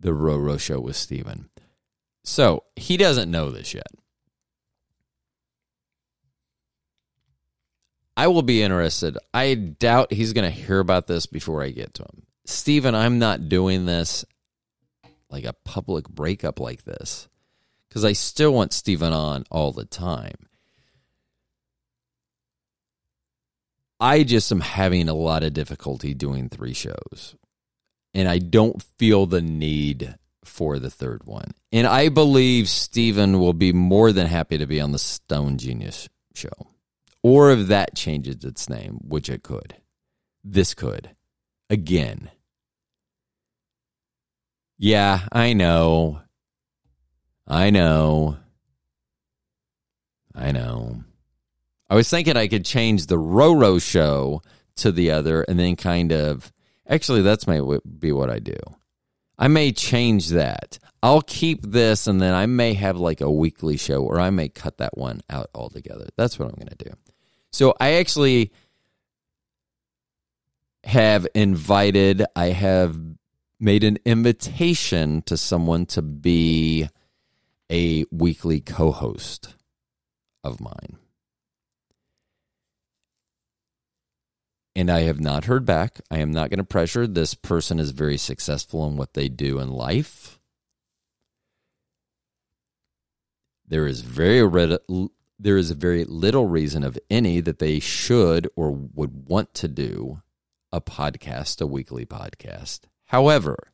the 0.00 0.10
Roro 0.10 0.60
show 0.60 0.80
with 0.80 0.96
Steven. 0.96 1.48
So 2.24 2.64
he 2.76 2.96
doesn't 2.96 3.30
know 3.30 3.50
this 3.50 3.72
yet. 3.72 3.86
I 8.16 8.28
will 8.28 8.42
be 8.42 8.62
interested. 8.62 9.18
I 9.32 9.54
doubt 9.54 10.12
he's 10.12 10.32
going 10.32 10.48
to 10.48 10.56
hear 10.56 10.78
about 10.78 11.06
this 11.06 11.26
before 11.26 11.62
I 11.62 11.70
get 11.70 11.94
to 11.94 12.02
him. 12.02 12.26
Steven, 12.44 12.94
I'm 12.94 13.18
not 13.18 13.48
doing 13.48 13.86
this 13.86 14.24
like 15.30 15.44
a 15.44 15.54
public 15.64 16.08
breakup 16.08 16.60
like 16.60 16.84
this 16.84 17.28
because 17.94 18.04
I 18.04 18.12
still 18.12 18.52
want 18.52 18.72
Stephen 18.72 19.12
on 19.12 19.44
all 19.52 19.70
the 19.70 19.84
time. 19.84 20.48
I 24.00 24.24
just 24.24 24.50
am 24.50 24.58
having 24.58 25.08
a 25.08 25.14
lot 25.14 25.44
of 25.44 25.52
difficulty 25.52 26.12
doing 26.12 26.48
three 26.48 26.74
shows. 26.74 27.36
And 28.12 28.28
I 28.28 28.38
don't 28.40 28.82
feel 28.98 29.26
the 29.26 29.40
need 29.40 30.16
for 30.44 30.80
the 30.80 30.90
third 30.90 31.22
one. 31.24 31.52
And 31.70 31.86
I 31.86 32.08
believe 32.08 32.68
Stephen 32.68 33.38
will 33.38 33.52
be 33.52 33.72
more 33.72 34.10
than 34.10 34.26
happy 34.26 34.58
to 34.58 34.66
be 34.66 34.80
on 34.80 34.90
the 34.90 34.98
Stoned 34.98 35.60
Genius 35.60 36.08
show. 36.34 36.66
Or 37.22 37.52
if 37.52 37.68
that 37.68 37.94
changes 37.94 38.44
its 38.44 38.68
name, 38.68 38.98
which 39.06 39.28
it 39.28 39.44
could. 39.44 39.76
This 40.42 40.74
could. 40.74 41.10
Again. 41.70 42.32
Yeah, 44.78 45.28
I 45.30 45.52
know. 45.52 46.23
I 47.46 47.70
know. 47.70 48.38
I 50.34 50.52
know. 50.52 51.04
I 51.88 51.94
was 51.94 52.08
thinking 52.08 52.36
I 52.36 52.48
could 52.48 52.64
change 52.64 53.06
the 53.06 53.18
Roro 53.18 53.80
show 53.80 54.42
to 54.76 54.90
the 54.90 55.10
other 55.10 55.42
and 55.42 55.58
then 55.58 55.76
kind 55.76 56.12
of. 56.12 56.50
Actually, 56.88 57.22
that's 57.22 57.46
may 57.46 57.60
be 57.98 58.12
what 58.12 58.30
I 58.30 58.38
do. 58.38 58.56
I 59.38 59.48
may 59.48 59.72
change 59.72 60.28
that. 60.28 60.78
I'll 61.02 61.22
keep 61.22 61.62
this 61.62 62.06
and 62.06 62.20
then 62.20 62.34
I 62.34 62.46
may 62.46 62.74
have 62.74 62.96
like 62.96 63.20
a 63.20 63.30
weekly 63.30 63.76
show 63.76 64.02
or 64.02 64.18
I 64.18 64.30
may 64.30 64.48
cut 64.48 64.78
that 64.78 64.96
one 64.96 65.20
out 65.28 65.50
altogether. 65.54 66.08
That's 66.16 66.38
what 66.38 66.48
I'm 66.48 66.54
going 66.54 66.74
to 66.76 66.84
do. 66.84 66.90
So 67.50 67.74
I 67.78 67.94
actually 67.94 68.52
have 70.84 71.26
invited, 71.34 72.24
I 72.34 72.46
have 72.46 72.98
made 73.60 73.84
an 73.84 73.98
invitation 74.04 75.22
to 75.22 75.36
someone 75.36 75.86
to 75.86 76.02
be 76.02 76.88
a 77.70 78.04
weekly 78.10 78.60
co 78.60 78.90
host 78.90 79.54
of 80.42 80.60
mine. 80.60 80.98
And 84.76 84.90
I 84.90 85.02
have 85.02 85.20
not 85.20 85.44
heard 85.44 85.64
back. 85.64 86.00
I 86.10 86.18
am 86.18 86.32
not 86.32 86.50
going 86.50 86.58
to 86.58 86.64
pressure. 86.64 87.06
This 87.06 87.34
person 87.34 87.78
is 87.78 87.90
very 87.90 88.16
successful 88.16 88.86
in 88.88 88.96
what 88.96 89.14
they 89.14 89.28
do 89.28 89.60
in 89.60 89.70
life. 89.70 90.40
There 93.66 93.86
is 93.86 94.00
very 94.00 94.40
there 95.38 95.56
is 95.56 95.70
very 95.72 96.04
little 96.04 96.46
reason 96.46 96.84
of 96.84 96.98
any 97.10 97.40
that 97.40 97.58
they 97.58 97.80
should 97.80 98.48
or 98.56 98.70
would 98.70 99.28
want 99.28 99.54
to 99.54 99.68
do 99.68 100.22
a 100.72 100.80
podcast, 100.80 101.60
a 101.60 101.66
weekly 101.66 102.04
podcast. 102.04 102.80
However, 103.06 103.72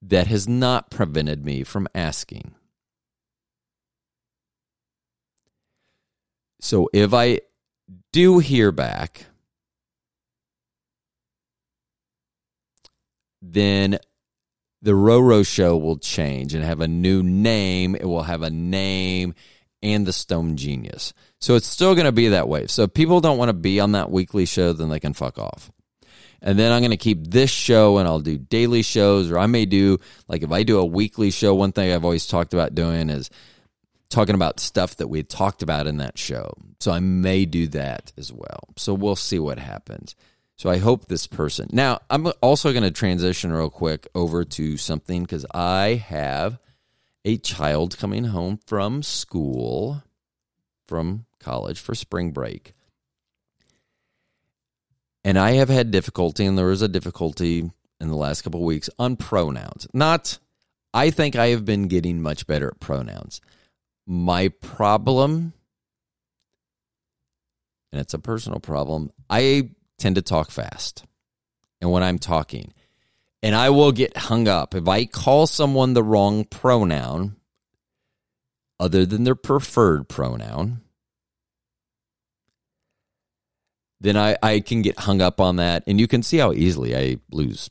that 0.00 0.26
has 0.26 0.48
not 0.48 0.90
prevented 0.90 1.44
me 1.44 1.64
from 1.64 1.88
asking. 1.94 2.54
So 6.62 6.88
if 6.92 7.12
I 7.12 7.40
do 8.12 8.38
hear 8.38 8.70
back, 8.70 9.26
then 13.42 13.98
the 14.80 14.92
Roro 14.92 15.44
show 15.44 15.76
will 15.76 15.98
change 15.98 16.54
and 16.54 16.64
have 16.64 16.80
a 16.80 16.86
new 16.86 17.24
name. 17.24 17.96
It 17.96 18.04
will 18.04 18.22
have 18.22 18.42
a 18.42 18.50
name 18.50 19.34
and 19.82 20.06
the 20.06 20.12
Stoned 20.12 20.56
Genius. 20.56 21.12
So 21.40 21.56
it's 21.56 21.66
still 21.66 21.96
going 21.96 22.06
to 22.06 22.12
be 22.12 22.28
that 22.28 22.48
way. 22.48 22.68
So 22.68 22.84
if 22.84 22.94
people 22.94 23.20
don't 23.20 23.38
want 23.38 23.48
to 23.48 23.54
be 23.54 23.80
on 23.80 23.92
that 23.92 24.12
weekly 24.12 24.46
show, 24.46 24.72
then 24.72 24.88
they 24.88 25.00
can 25.00 25.14
fuck 25.14 25.40
off. 25.40 25.72
And 26.40 26.56
then 26.56 26.70
I'm 26.70 26.80
going 26.80 26.92
to 26.92 26.96
keep 26.96 27.26
this 27.26 27.50
show 27.50 27.98
and 27.98 28.06
I'll 28.06 28.20
do 28.20 28.38
daily 28.38 28.82
shows, 28.82 29.32
or 29.32 29.38
I 29.38 29.46
may 29.46 29.66
do, 29.66 29.98
like, 30.28 30.44
if 30.44 30.52
I 30.52 30.62
do 30.62 30.78
a 30.78 30.84
weekly 30.84 31.32
show, 31.32 31.56
one 31.56 31.72
thing 31.72 31.92
I've 31.92 32.04
always 32.04 32.28
talked 32.28 32.54
about 32.54 32.76
doing 32.76 33.10
is 33.10 33.30
talking 34.12 34.34
about 34.34 34.60
stuff 34.60 34.96
that 34.96 35.08
we 35.08 35.18
had 35.18 35.28
talked 35.28 35.62
about 35.62 35.86
in 35.86 35.96
that 35.96 36.18
show. 36.18 36.54
So 36.78 36.92
I 36.92 37.00
may 37.00 37.44
do 37.44 37.66
that 37.68 38.12
as 38.16 38.32
well. 38.32 38.68
So 38.76 38.94
we'll 38.94 39.16
see 39.16 39.38
what 39.38 39.58
happens. 39.58 40.14
So 40.56 40.70
I 40.70 40.78
hope 40.78 41.06
this 41.06 41.26
person. 41.26 41.68
Now, 41.72 42.00
I'm 42.08 42.30
also 42.40 42.72
going 42.72 42.84
to 42.84 42.90
transition 42.90 43.52
real 43.52 43.70
quick 43.70 44.06
over 44.14 44.44
to 44.44 44.76
something 44.76 45.22
because 45.22 45.46
I 45.52 46.04
have 46.06 46.58
a 47.24 47.36
child 47.38 47.98
coming 47.98 48.24
home 48.24 48.60
from 48.66 49.02
school, 49.02 50.02
from 50.86 51.24
college 51.40 51.80
for 51.80 51.94
spring 51.94 52.30
break. 52.30 52.74
And 55.24 55.38
I 55.38 55.52
have 55.52 55.68
had 55.68 55.90
difficulty, 55.90 56.44
and 56.44 56.58
there 56.58 56.66
was 56.66 56.82
a 56.82 56.88
difficulty 56.88 57.70
in 58.00 58.08
the 58.08 58.16
last 58.16 58.42
couple 58.42 58.60
of 58.60 58.66
weeks 58.66 58.90
on 58.98 59.16
pronouns. 59.16 59.86
Not, 59.94 60.38
I 60.92 61.10
think 61.10 61.36
I 61.36 61.48
have 61.48 61.64
been 61.64 61.88
getting 61.88 62.20
much 62.20 62.46
better 62.46 62.68
at 62.68 62.80
pronouns. 62.80 63.40
My 64.06 64.48
problem, 64.48 65.52
and 67.92 68.00
it's 68.00 68.14
a 68.14 68.18
personal 68.18 68.60
problem, 68.60 69.12
I 69.30 69.70
tend 69.98 70.16
to 70.16 70.22
talk 70.22 70.50
fast. 70.50 71.04
And 71.80 71.90
when 71.90 72.02
I'm 72.02 72.18
talking, 72.18 72.72
and 73.42 73.54
I 73.54 73.70
will 73.70 73.92
get 73.92 74.16
hung 74.16 74.46
up 74.48 74.74
if 74.74 74.86
I 74.86 75.04
call 75.04 75.46
someone 75.46 75.94
the 75.94 76.02
wrong 76.02 76.44
pronoun 76.44 77.36
other 78.78 79.06
than 79.06 79.24
their 79.24 79.34
preferred 79.34 80.08
pronoun. 80.08 80.80
Then 84.00 84.16
I, 84.16 84.36
I 84.42 84.58
can 84.58 84.82
get 84.82 84.98
hung 84.98 85.20
up 85.22 85.40
on 85.40 85.56
that, 85.56 85.84
and 85.86 86.00
you 86.00 86.08
can 86.08 86.24
see 86.24 86.38
how 86.38 86.52
easily 86.52 86.96
I 86.96 87.18
lose 87.30 87.70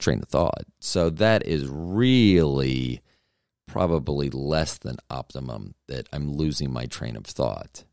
train 0.00 0.20
of 0.20 0.28
thought. 0.28 0.64
So 0.80 1.10
that 1.10 1.46
is 1.46 1.68
really 1.68 3.00
probably 3.68 4.30
less 4.30 4.78
than 4.78 4.96
optimum 5.08 5.74
that 5.86 6.08
I'm 6.12 6.32
losing 6.32 6.72
my 6.72 6.86
train 6.86 7.14
of 7.14 7.24
thought. 7.24 7.84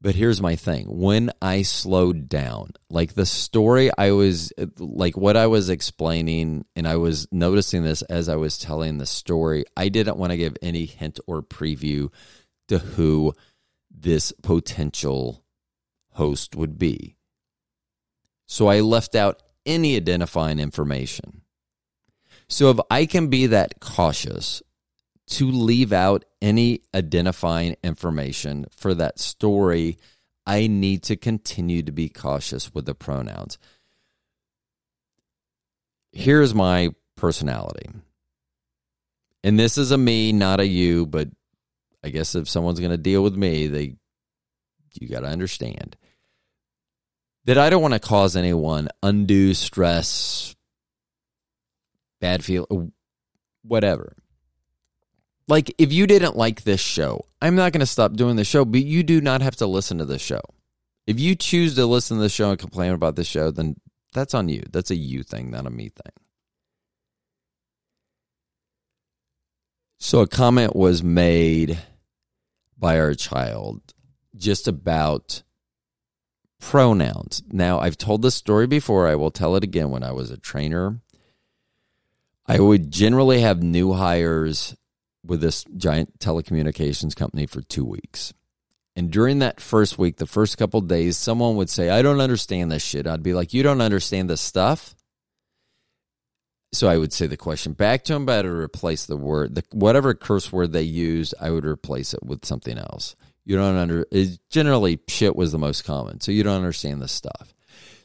But 0.00 0.16
here's 0.16 0.42
my 0.42 0.56
thing. 0.56 0.86
When 0.88 1.30
I 1.40 1.62
slowed 1.62 2.28
down, 2.28 2.72
like 2.90 3.14
the 3.14 3.24
story 3.24 3.88
I 3.96 4.10
was 4.10 4.52
like 4.76 5.16
what 5.16 5.36
I 5.36 5.46
was 5.46 5.70
explaining 5.70 6.64
and 6.74 6.88
I 6.88 6.96
was 6.96 7.28
noticing 7.30 7.84
this 7.84 8.02
as 8.02 8.28
I 8.28 8.34
was 8.34 8.58
telling 8.58 8.98
the 8.98 9.06
story, 9.06 9.64
I 9.76 9.90
didn't 9.90 10.16
want 10.16 10.32
to 10.32 10.36
give 10.36 10.56
any 10.60 10.86
hint 10.86 11.20
or 11.28 11.40
preview 11.40 12.10
to 12.66 12.78
who 12.78 13.32
this 13.92 14.32
potential 14.42 15.44
host 16.10 16.56
would 16.56 16.78
be. 16.78 17.16
So 18.46 18.66
I 18.66 18.80
left 18.80 19.14
out 19.14 19.40
any 19.64 19.94
identifying 19.94 20.58
information. 20.58 21.41
So 22.48 22.70
if 22.70 22.78
I 22.90 23.06
can 23.06 23.28
be 23.28 23.46
that 23.46 23.80
cautious 23.80 24.62
to 25.28 25.50
leave 25.50 25.92
out 25.92 26.24
any 26.40 26.80
identifying 26.94 27.76
information 27.82 28.66
for 28.70 28.94
that 28.94 29.18
story, 29.18 29.96
I 30.46 30.66
need 30.66 31.04
to 31.04 31.16
continue 31.16 31.82
to 31.82 31.92
be 31.92 32.08
cautious 32.08 32.74
with 32.74 32.86
the 32.86 32.94
pronouns. 32.94 33.58
Here's 36.12 36.54
my 36.54 36.90
personality. 37.16 37.88
And 39.44 39.58
this 39.58 39.78
is 39.78 39.90
a 39.90 39.98
me, 39.98 40.32
not 40.32 40.60
a 40.60 40.66
you, 40.66 41.06
but 41.06 41.28
I 42.04 42.10
guess 42.10 42.34
if 42.34 42.48
someone's 42.48 42.80
going 42.80 42.90
to 42.90 42.98
deal 42.98 43.22
with 43.22 43.34
me, 43.34 43.68
they 43.68 43.96
you 45.00 45.08
got 45.08 45.20
to 45.20 45.28
understand 45.28 45.96
that 47.44 47.58
I 47.58 47.70
don't 47.70 47.82
want 47.82 47.94
to 47.94 48.00
cause 48.00 48.36
anyone 48.36 48.88
undue 49.02 49.54
stress, 49.54 50.54
bad 52.22 52.42
feel, 52.42 52.66
uh, 52.70 52.86
whatever. 53.62 54.16
Like, 55.48 55.74
if 55.76 55.92
you 55.92 56.06
didn't 56.06 56.36
like 56.36 56.62
this 56.62 56.80
show, 56.80 57.26
I'm 57.42 57.56
not 57.56 57.72
going 57.72 57.80
to 57.80 57.86
stop 57.86 58.14
doing 58.14 58.36
the 58.36 58.44
show, 58.44 58.64
but 58.64 58.84
you 58.84 59.02
do 59.02 59.20
not 59.20 59.42
have 59.42 59.56
to 59.56 59.66
listen 59.66 59.98
to 59.98 60.06
the 60.06 60.18
show. 60.18 60.40
If 61.06 61.18
you 61.20 61.34
choose 61.34 61.74
to 61.74 61.84
listen 61.84 62.16
to 62.16 62.22
the 62.22 62.28
show 62.28 62.50
and 62.50 62.58
complain 62.58 62.92
about 62.92 63.16
the 63.16 63.24
show, 63.24 63.50
then 63.50 63.74
that's 64.14 64.34
on 64.34 64.48
you. 64.48 64.62
That's 64.70 64.90
a 64.90 64.94
you 64.94 65.24
thing, 65.24 65.50
not 65.50 65.66
a 65.66 65.70
me 65.70 65.88
thing. 65.88 66.12
So, 69.98 70.20
a 70.20 70.28
comment 70.28 70.76
was 70.76 71.02
made 71.02 71.78
by 72.78 72.98
our 72.98 73.14
child 73.14 73.82
just 74.36 74.68
about 74.68 75.42
pronouns. 76.60 77.42
Now, 77.50 77.80
I've 77.80 77.98
told 77.98 78.22
this 78.22 78.36
story 78.36 78.66
before. 78.66 79.08
I 79.08 79.16
will 79.16 79.30
tell 79.32 79.56
it 79.56 79.64
again. 79.64 79.90
When 79.90 80.04
I 80.04 80.12
was 80.12 80.30
a 80.30 80.36
trainer, 80.36 81.01
I 82.46 82.58
would 82.58 82.90
generally 82.90 83.40
have 83.40 83.62
new 83.62 83.92
hires 83.92 84.76
with 85.24 85.40
this 85.40 85.64
giant 85.76 86.18
telecommunications 86.18 87.14
company 87.14 87.46
for 87.46 87.62
two 87.62 87.84
weeks. 87.84 88.32
And 88.94 89.10
during 89.10 89.38
that 89.38 89.60
first 89.60 89.98
week, 89.98 90.16
the 90.16 90.26
first 90.26 90.58
couple 90.58 90.80
days, 90.82 91.16
someone 91.16 91.56
would 91.56 91.70
say, 91.70 91.88
I 91.88 92.02
don't 92.02 92.20
understand 92.20 92.70
this 92.70 92.84
shit. 92.84 93.06
I'd 93.06 93.22
be 93.22 93.32
like, 93.32 93.54
You 93.54 93.62
don't 93.62 93.80
understand 93.80 94.28
this 94.28 94.40
stuff? 94.40 94.94
So 96.72 96.88
I 96.88 96.96
would 96.96 97.12
say 97.12 97.26
the 97.26 97.36
question 97.36 97.74
back 97.74 98.04
to 98.04 98.14
them, 98.14 98.24
but 98.24 98.44
I 98.44 98.48
would 98.48 98.56
replace 98.56 99.04
the 99.04 99.16
word, 99.16 99.54
the, 99.54 99.64
whatever 99.72 100.14
curse 100.14 100.50
word 100.50 100.72
they 100.72 100.82
used, 100.82 101.34
I 101.38 101.50
would 101.50 101.66
replace 101.66 102.14
it 102.14 102.22
with 102.22 102.46
something 102.46 102.78
else. 102.78 103.14
You 103.44 103.56
don't 103.56 103.76
under, 103.76 104.06
generally, 104.48 105.00
shit 105.06 105.36
was 105.36 105.52
the 105.52 105.58
most 105.58 105.84
common. 105.84 106.20
So 106.20 106.32
you 106.32 106.42
don't 106.42 106.56
understand 106.56 107.02
this 107.02 107.12
stuff. 107.12 107.52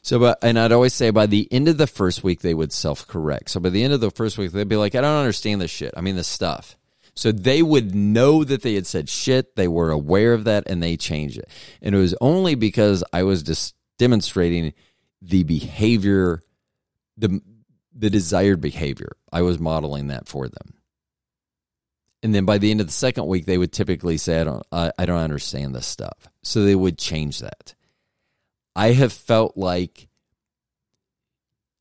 So, 0.02 0.18
but, 0.18 0.38
and 0.42 0.58
I'd 0.58 0.72
always 0.72 0.94
say 0.94 1.10
by 1.10 1.26
the 1.26 1.48
end 1.52 1.68
of 1.68 1.78
the 1.78 1.86
first 1.86 2.24
week, 2.24 2.40
they 2.40 2.54
would 2.54 2.72
self 2.72 3.06
correct. 3.06 3.50
So 3.50 3.60
by 3.60 3.70
the 3.70 3.82
end 3.82 3.92
of 3.92 4.00
the 4.00 4.10
first 4.10 4.38
week, 4.38 4.52
they'd 4.52 4.68
be 4.68 4.76
like, 4.76 4.94
I 4.94 5.00
don't 5.00 5.18
understand 5.18 5.60
this 5.60 5.70
shit. 5.70 5.94
I 5.96 6.00
mean, 6.00 6.16
this 6.16 6.28
stuff. 6.28 6.76
So 7.14 7.32
they 7.32 7.62
would 7.62 7.96
know 7.96 8.44
that 8.44 8.62
they 8.62 8.74
had 8.74 8.86
said 8.86 9.08
shit. 9.08 9.56
They 9.56 9.66
were 9.66 9.90
aware 9.90 10.32
of 10.34 10.44
that 10.44 10.64
and 10.68 10.80
they 10.80 10.96
changed 10.96 11.38
it. 11.38 11.50
And 11.82 11.94
it 11.94 11.98
was 11.98 12.14
only 12.20 12.54
because 12.54 13.02
I 13.12 13.24
was 13.24 13.42
just 13.42 13.74
demonstrating 13.98 14.72
the 15.20 15.42
behavior, 15.42 16.40
the, 17.16 17.40
the 17.92 18.08
desired 18.08 18.60
behavior. 18.60 19.16
I 19.32 19.42
was 19.42 19.58
modeling 19.58 20.06
that 20.08 20.28
for 20.28 20.48
them. 20.48 20.74
And 22.22 22.34
then 22.34 22.44
by 22.44 22.58
the 22.58 22.70
end 22.70 22.80
of 22.80 22.86
the 22.86 22.92
second 22.92 23.26
week, 23.26 23.46
they 23.46 23.58
would 23.58 23.72
typically 23.72 24.16
say, 24.16 24.40
I 24.40 24.44
don't, 24.44 24.66
I, 24.70 24.92
I 24.98 25.06
don't 25.06 25.18
understand 25.18 25.74
this 25.74 25.86
stuff. 25.86 26.28
So 26.42 26.64
they 26.64 26.76
would 26.76 26.98
change 26.98 27.40
that. 27.40 27.74
I 28.78 28.92
have 28.92 29.12
felt 29.12 29.56
like 29.56 30.06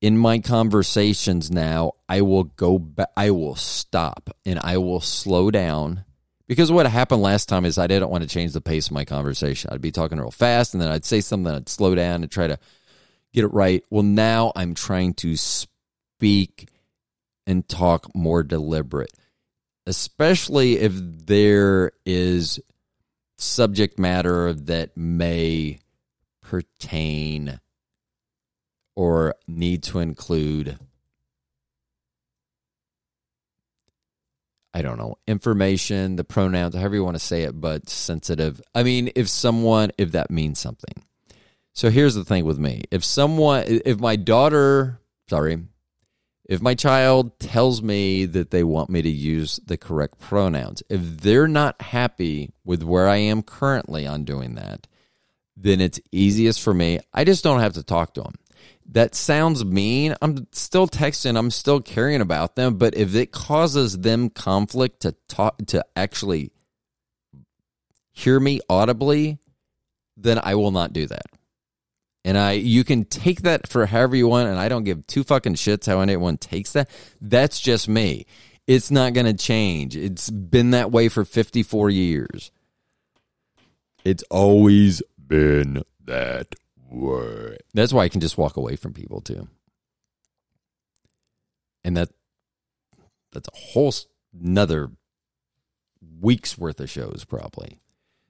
in 0.01 0.17
my 0.17 0.39
conversations 0.39 1.51
now, 1.51 1.91
I 2.09 2.21
will 2.21 2.45
go 2.45 2.79
back, 2.79 3.09
I 3.15 3.29
will 3.29 3.55
stop 3.55 4.31
and 4.47 4.57
I 4.57 4.77
will 4.77 4.99
slow 4.99 5.51
down. 5.51 6.05
Because 6.47 6.71
what 6.71 6.87
happened 6.87 7.21
last 7.21 7.49
time 7.49 7.65
is 7.65 7.77
I 7.77 7.85
didn't 7.85 8.09
want 8.09 8.23
to 8.23 8.27
change 8.29 8.53
the 8.53 8.61
pace 8.61 8.87
of 8.87 8.93
my 8.93 9.05
conversation. 9.05 9.69
I'd 9.71 9.79
be 9.79 9.91
talking 9.91 10.17
real 10.17 10.31
fast 10.31 10.73
and 10.73 10.81
then 10.81 10.89
I'd 10.89 11.05
say 11.05 11.21
something, 11.21 11.53
I'd 11.53 11.69
slow 11.69 11.93
down 11.93 12.23
and 12.23 12.31
try 12.31 12.47
to 12.47 12.57
get 13.31 13.43
it 13.43 13.53
right. 13.53 13.83
Well, 13.91 14.01
now 14.01 14.51
I'm 14.55 14.73
trying 14.73 15.13
to 15.15 15.35
speak 15.37 16.67
and 17.45 17.67
talk 17.69 18.09
more 18.15 18.41
deliberate, 18.41 19.13
especially 19.85 20.79
if 20.79 20.93
there 20.95 21.91
is 22.07 22.59
subject 23.37 23.99
matter 23.99 24.51
that 24.51 24.97
may 24.97 25.77
pertain 26.47 27.59
or 28.95 29.35
need 29.47 29.83
to 29.83 29.99
include 29.99 30.79
I 34.73 34.83
don't 34.83 34.99
know, 34.99 35.17
information, 35.27 36.17
the 36.17 36.23
pronouns, 36.23 36.75
however 36.75 36.93
you 36.93 37.03
want 37.03 37.15
to 37.15 37.19
say 37.19 37.43
it, 37.43 37.59
but 37.59 37.89
sensitive. 37.89 38.61
I 38.75 38.83
mean, 38.83 39.09
if 39.15 39.27
someone, 39.27 39.89
if 39.97 40.11
that 40.11 40.29
means 40.29 40.59
something. 40.59 41.03
So 41.73 41.89
here's 41.89 42.13
the 42.13 42.23
thing 42.23 42.45
with 42.45 42.59
me. 42.59 42.83
If 42.91 43.03
someone, 43.03 43.63
if 43.67 43.99
my 43.99 44.17
daughter, 44.17 44.99
sorry, 45.31 45.63
if 46.45 46.61
my 46.61 46.75
child 46.75 47.39
tells 47.39 47.81
me 47.81 48.25
that 48.25 48.51
they 48.51 48.63
want 48.63 48.91
me 48.91 49.01
to 49.01 49.09
use 49.09 49.59
the 49.65 49.77
correct 49.77 50.19
pronouns, 50.19 50.83
if 50.89 51.21
they're 51.21 51.47
not 51.47 51.81
happy 51.81 52.51
with 52.63 52.83
where 52.83 53.07
I 53.07 53.17
am 53.17 53.41
currently 53.41 54.05
on 54.05 54.25
doing 54.25 54.53
that, 54.55 54.85
then 55.59 55.81
it's 55.81 55.99
easiest 56.11 56.61
for 56.61 56.73
me. 56.73 56.99
I 57.13 57.23
just 57.23 57.43
don't 57.43 57.59
have 57.59 57.73
to 57.73 57.83
talk 57.83 58.13
to 58.13 58.21
them 58.21 58.35
that 58.89 59.15
sounds 59.15 59.65
mean. 59.65 60.15
I'm 60.21 60.47
still 60.51 60.87
texting, 60.87 61.37
I'm 61.37 61.51
still 61.51 61.81
caring 61.81 62.21
about 62.21 62.55
them, 62.55 62.77
but 62.77 62.95
if 62.95 63.15
it 63.15 63.31
causes 63.31 63.97
them 63.99 64.29
conflict 64.29 65.01
to 65.01 65.15
talk 65.27 65.57
to 65.67 65.85
actually 65.95 66.51
hear 68.11 68.39
me 68.39 68.61
audibly, 68.69 69.39
then 70.15 70.39
I 70.41 70.55
will 70.55 70.71
not 70.71 70.93
do 70.93 71.05
that. 71.07 71.25
And 72.23 72.37
I 72.37 72.53
you 72.53 72.83
can 72.83 73.05
take 73.05 73.43
that 73.43 73.67
for 73.67 73.85
however 73.85 74.15
you 74.15 74.27
want, 74.27 74.49
and 74.49 74.57
I 74.57 74.69
don't 74.69 74.83
give 74.83 75.05
two 75.07 75.23
fucking 75.23 75.55
shits 75.55 75.85
how 75.85 75.99
anyone 75.99 76.37
takes 76.37 76.73
that. 76.73 76.89
That's 77.21 77.59
just 77.59 77.87
me. 77.87 78.25
It's 78.65 78.91
not 78.91 79.13
gonna 79.13 79.33
change. 79.33 79.95
It's 79.95 80.29
been 80.29 80.71
that 80.71 80.91
way 80.91 81.07
for 81.09 81.23
54 81.23 81.89
years. 81.89 82.51
It's 84.03 84.23
always 84.29 85.01
been 85.28 85.84
that 86.05 86.55
way. 86.89 87.57
That's 87.73 87.93
why 87.93 88.03
I 88.03 88.09
can 88.09 88.21
just 88.21 88.38
walk 88.38 88.57
away 88.57 88.75
from 88.75 88.93
people 88.93 89.21
too. 89.21 89.47
And 91.84 91.95
that 91.97 92.09
that's 93.32 93.49
a 93.49 93.57
whole 93.57 93.93
another 94.39 94.91
week's 96.19 96.57
worth 96.57 96.80
of 96.80 96.89
shows 96.89 97.25
probably. 97.28 97.80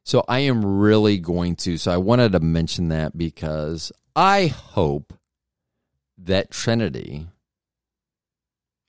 So 0.03 0.23
I 0.27 0.39
am 0.39 0.63
really 0.63 1.17
going 1.17 1.55
to 1.57 1.77
so 1.77 1.91
I 1.91 1.97
wanted 1.97 2.31
to 2.33 2.39
mention 2.39 2.89
that 2.89 3.17
because 3.17 3.91
I 4.15 4.47
hope 4.47 5.13
that 6.17 6.51
Trinity 6.51 7.27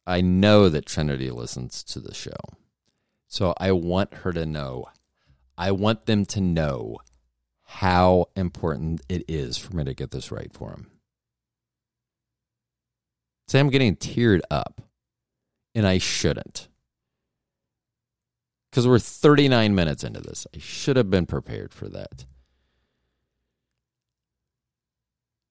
I 0.07 0.23
know 0.23 0.71
that 0.71 0.87
Trinity 0.87 1.31
listens 1.31 1.83
to 1.85 2.01
the 2.01 2.15
show. 2.15 2.31
So 3.27 3.53
I 3.61 3.73
want 3.73 4.15
her 4.15 4.33
to 4.33 4.47
know. 4.47 4.87
I 5.59 5.71
want 5.73 6.07
them 6.07 6.25
to 6.27 6.41
know 6.41 6.97
how 7.71 8.25
important 8.35 9.03
it 9.11 9.23
is 9.29 9.59
for 9.59 9.77
me 9.77 9.85
to 9.85 9.93
get 9.93 10.11
this 10.11 10.33
right 10.33 10.51
for 10.55 10.71
him. 10.71 10.91
Say 13.47 13.61
I'm 13.61 13.69
getting 13.69 13.95
teared 13.95 14.41
up, 14.51 14.81
and 15.75 15.87
I 15.87 15.99
shouldn't. 15.99 16.69
Because 18.71 18.89
we're 18.89 18.99
39 18.99 19.75
minutes 19.75 20.03
into 20.03 20.21
this. 20.21 20.47
I 20.55 20.59
should 20.59 20.97
have 20.97 21.11
been 21.11 21.27
prepared 21.27 21.75
for 21.75 21.91
that. 21.91 22.25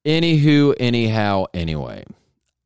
Anywho, 0.06 0.74
anyhow, 0.80 1.46
anyway. 1.54 2.04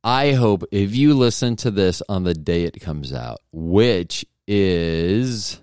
I 0.02 0.32
hope 0.32 0.64
if 0.72 0.95
you 0.95 1.14
listen 1.14 1.58
to 1.58 1.72
this 1.72 2.02
on 2.08 2.24
the 2.24 2.34
day 2.34 2.64
it 2.64 2.80
comes 2.80 3.14
out, 3.14 3.39
which 3.52 4.26
is 4.47 5.61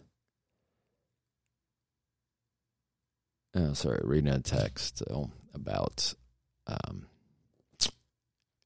oh, 3.59 3.73
sorry, 3.75 4.01
reading 4.05 4.33
a 4.33 4.41
text 4.41 5.03
about. 5.55 6.15
Um, 6.67 7.07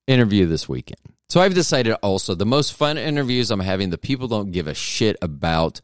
interview 0.06 0.46
this 0.46 0.68
weekend. 0.68 1.00
So 1.28 1.40
I've 1.40 1.54
decided 1.54 1.94
also 2.02 2.34
the 2.34 2.46
most 2.46 2.74
fun 2.74 2.98
interviews 2.98 3.50
I'm 3.50 3.60
having, 3.60 3.90
the 3.90 3.98
people 3.98 4.28
don't 4.28 4.52
give 4.52 4.66
a 4.66 4.74
shit 4.74 5.16
about 5.22 5.80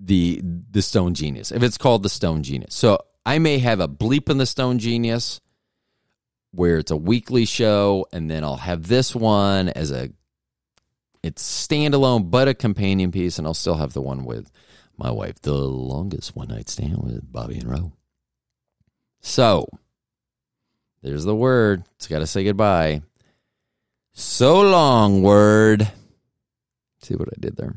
the 0.00 0.40
the 0.42 0.82
Stoned 0.82 1.16
Genius. 1.16 1.52
If 1.52 1.62
it's 1.62 1.78
called 1.78 2.02
the 2.02 2.08
Stoned 2.08 2.44
Genius. 2.44 2.74
So 2.74 2.98
I 3.24 3.38
may 3.38 3.58
have 3.58 3.78
a 3.78 3.88
bleep 3.88 4.28
in 4.28 4.38
the 4.38 4.46
Stoned 4.46 4.80
Genius 4.80 5.40
where 6.50 6.78
it's 6.78 6.90
a 6.90 6.96
weekly 6.96 7.44
show, 7.44 8.06
and 8.12 8.30
then 8.30 8.44
I'll 8.44 8.56
have 8.56 8.88
this 8.88 9.14
one 9.14 9.68
as 9.68 9.90
a 9.90 10.10
it's 11.22 11.68
standalone 11.68 12.30
but 12.30 12.48
a 12.48 12.54
companion 12.54 13.12
piece, 13.12 13.38
and 13.38 13.46
I'll 13.46 13.54
still 13.54 13.76
have 13.76 13.92
the 13.92 14.02
one 14.02 14.24
with 14.24 14.50
my 14.96 15.10
wife, 15.10 15.40
the 15.42 15.54
longest 15.54 16.36
one 16.36 16.48
night 16.48 16.68
stand 16.68 16.98
with 17.02 17.30
Bobby 17.32 17.58
and 17.58 17.68
Roe. 17.68 17.92
So 19.20 19.68
there's 21.02 21.24
the 21.24 21.34
word. 21.34 21.84
It's 21.96 22.06
got 22.06 22.20
to 22.20 22.26
say 22.26 22.44
goodbye. 22.44 23.02
So 24.12 24.60
long, 24.60 25.22
word. 25.22 25.90
See 27.00 27.14
what 27.14 27.28
I 27.28 27.40
did 27.40 27.56
there? 27.56 27.76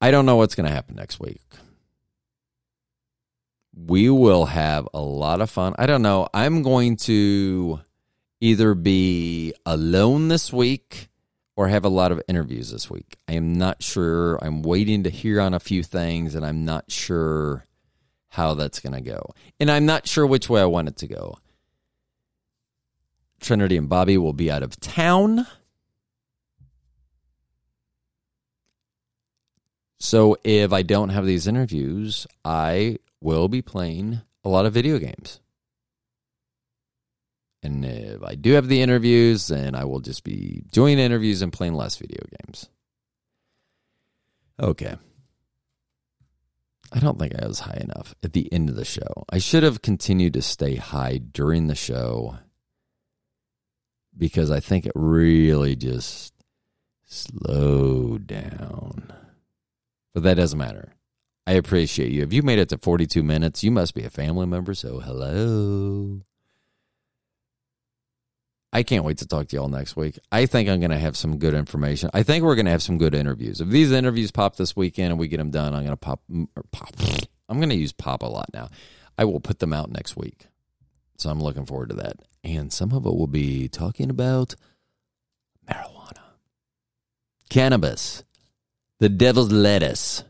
I 0.00 0.10
don't 0.10 0.26
know 0.26 0.36
what's 0.36 0.54
going 0.54 0.66
to 0.66 0.74
happen 0.74 0.96
next 0.96 1.20
week. 1.20 1.42
We 3.74 4.10
will 4.10 4.46
have 4.46 4.88
a 4.92 5.00
lot 5.00 5.40
of 5.40 5.50
fun. 5.50 5.74
I 5.78 5.86
don't 5.86 6.02
know. 6.02 6.28
I'm 6.32 6.62
going 6.62 6.96
to 6.96 7.80
either 8.40 8.74
be 8.74 9.52
alone 9.66 10.28
this 10.28 10.52
week 10.52 11.09
or 11.60 11.68
have 11.68 11.84
a 11.84 11.90
lot 11.90 12.10
of 12.10 12.22
interviews 12.26 12.70
this 12.70 12.88
week. 12.88 13.18
I 13.28 13.34
am 13.34 13.52
not 13.52 13.82
sure. 13.82 14.38
I'm 14.40 14.62
waiting 14.62 15.02
to 15.02 15.10
hear 15.10 15.42
on 15.42 15.52
a 15.52 15.60
few 15.60 15.82
things, 15.82 16.34
and 16.34 16.42
I'm 16.42 16.64
not 16.64 16.90
sure 16.90 17.66
how 18.28 18.54
that's 18.54 18.80
going 18.80 18.94
to 18.94 19.02
go. 19.02 19.34
And 19.60 19.70
I'm 19.70 19.84
not 19.84 20.08
sure 20.08 20.26
which 20.26 20.48
way 20.48 20.62
I 20.62 20.64
want 20.64 20.88
it 20.88 20.96
to 20.96 21.06
go. 21.06 21.36
Trinity 23.40 23.76
and 23.76 23.90
Bobby 23.90 24.16
will 24.16 24.32
be 24.32 24.50
out 24.50 24.62
of 24.62 24.80
town. 24.80 25.46
So 29.98 30.38
if 30.42 30.72
I 30.72 30.80
don't 30.80 31.10
have 31.10 31.26
these 31.26 31.46
interviews, 31.46 32.26
I 32.42 33.00
will 33.20 33.48
be 33.48 33.60
playing 33.60 34.22
a 34.42 34.48
lot 34.48 34.64
of 34.64 34.72
video 34.72 34.98
games. 34.98 35.40
And 37.62 37.84
if 37.84 38.22
I 38.22 38.36
do 38.36 38.52
have 38.52 38.68
the 38.68 38.80
interviews, 38.80 39.48
then 39.48 39.74
I 39.74 39.84
will 39.84 40.00
just 40.00 40.24
be 40.24 40.64
doing 40.72 40.98
interviews 40.98 41.42
and 41.42 41.52
playing 41.52 41.74
less 41.74 41.96
video 41.96 42.22
games. 42.38 42.68
Okay. 44.58 44.96
I 46.92 46.98
don't 46.98 47.18
think 47.18 47.34
I 47.40 47.46
was 47.46 47.60
high 47.60 47.78
enough 47.80 48.14
at 48.22 48.32
the 48.32 48.52
end 48.52 48.68
of 48.68 48.76
the 48.76 48.84
show. 48.84 49.24
I 49.30 49.38
should 49.38 49.62
have 49.62 49.82
continued 49.82 50.34
to 50.34 50.42
stay 50.42 50.76
high 50.76 51.18
during 51.18 51.66
the 51.66 51.74
show 51.74 52.38
because 54.16 54.50
I 54.50 54.60
think 54.60 54.86
it 54.86 54.92
really 54.94 55.76
just 55.76 56.34
slowed 57.04 58.26
down. 58.26 59.12
But 60.14 60.24
that 60.24 60.34
doesn't 60.34 60.58
matter. 60.58 60.94
I 61.46 61.52
appreciate 61.52 62.10
you. 62.10 62.22
If 62.22 62.32
you 62.32 62.42
made 62.42 62.58
it 62.58 62.68
to 62.70 62.78
42 62.78 63.22
minutes, 63.22 63.62
you 63.62 63.70
must 63.70 63.94
be 63.94 64.04
a 64.04 64.10
family 64.10 64.46
member, 64.46 64.74
so 64.74 65.00
hello. 65.00 66.22
I 68.72 68.84
can't 68.84 69.04
wait 69.04 69.18
to 69.18 69.26
talk 69.26 69.48
to 69.48 69.56
y'all 69.56 69.68
next 69.68 69.96
week. 69.96 70.18
I 70.30 70.46
think 70.46 70.68
I'm 70.68 70.78
going 70.78 70.92
to 70.92 70.98
have 70.98 71.16
some 71.16 71.38
good 71.38 71.54
information. 71.54 72.08
I 72.14 72.22
think 72.22 72.44
we're 72.44 72.54
going 72.54 72.66
to 72.66 72.70
have 72.70 72.82
some 72.82 72.98
good 72.98 73.14
interviews. 73.14 73.60
If 73.60 73.68
these 73.68 73.90
interviews 73.90 74.30
pop 74.30 74.56
this 74.56 74.76
weekend 74.76 75.10
and 75.10 75.18
we 75.18 75.26
get 75.26 75.38
them 75.38 75.50
done, 75.50 75.74
I'm 75.74 75.84
going 75.84 75.90
to 75.90 75.96
pop, 75.96 76.22
pop. 76.70 76.94
I'm 77.48 77.58
going 77.58 77.70
to 77.70 77.76
use 77.76 77.92
pop 77.92 78.22
a 78.22 78.26
lot 78.26 78.50
now. 78.54 78.68
I 79.18 79.24
will 79.24 79.40
put 79.40 79.58
them 79.58 79.72
out 79.72 79.90
next 79.90 80.16
week. 80.16 80.46
So 81.16 81.30
I'm 81.30 81.42
looking 81.42 81.66
forward 81.66 81.88
to 81.88 81.96
that. 81.96 82.16
And 82.44 82.72
some 82.72 82.92
of 82.92 83.04
it 83.04 83.14
will 83.14 83.26
be 83.26 83.68
talking 83.68 84.08
about 84.08 84.54
marijuana, 85.68 86.22
cannabis, 87.50 88.22
the 89.00 89.08
devil's 89.08 89.50
lettuce, 89.50 90.24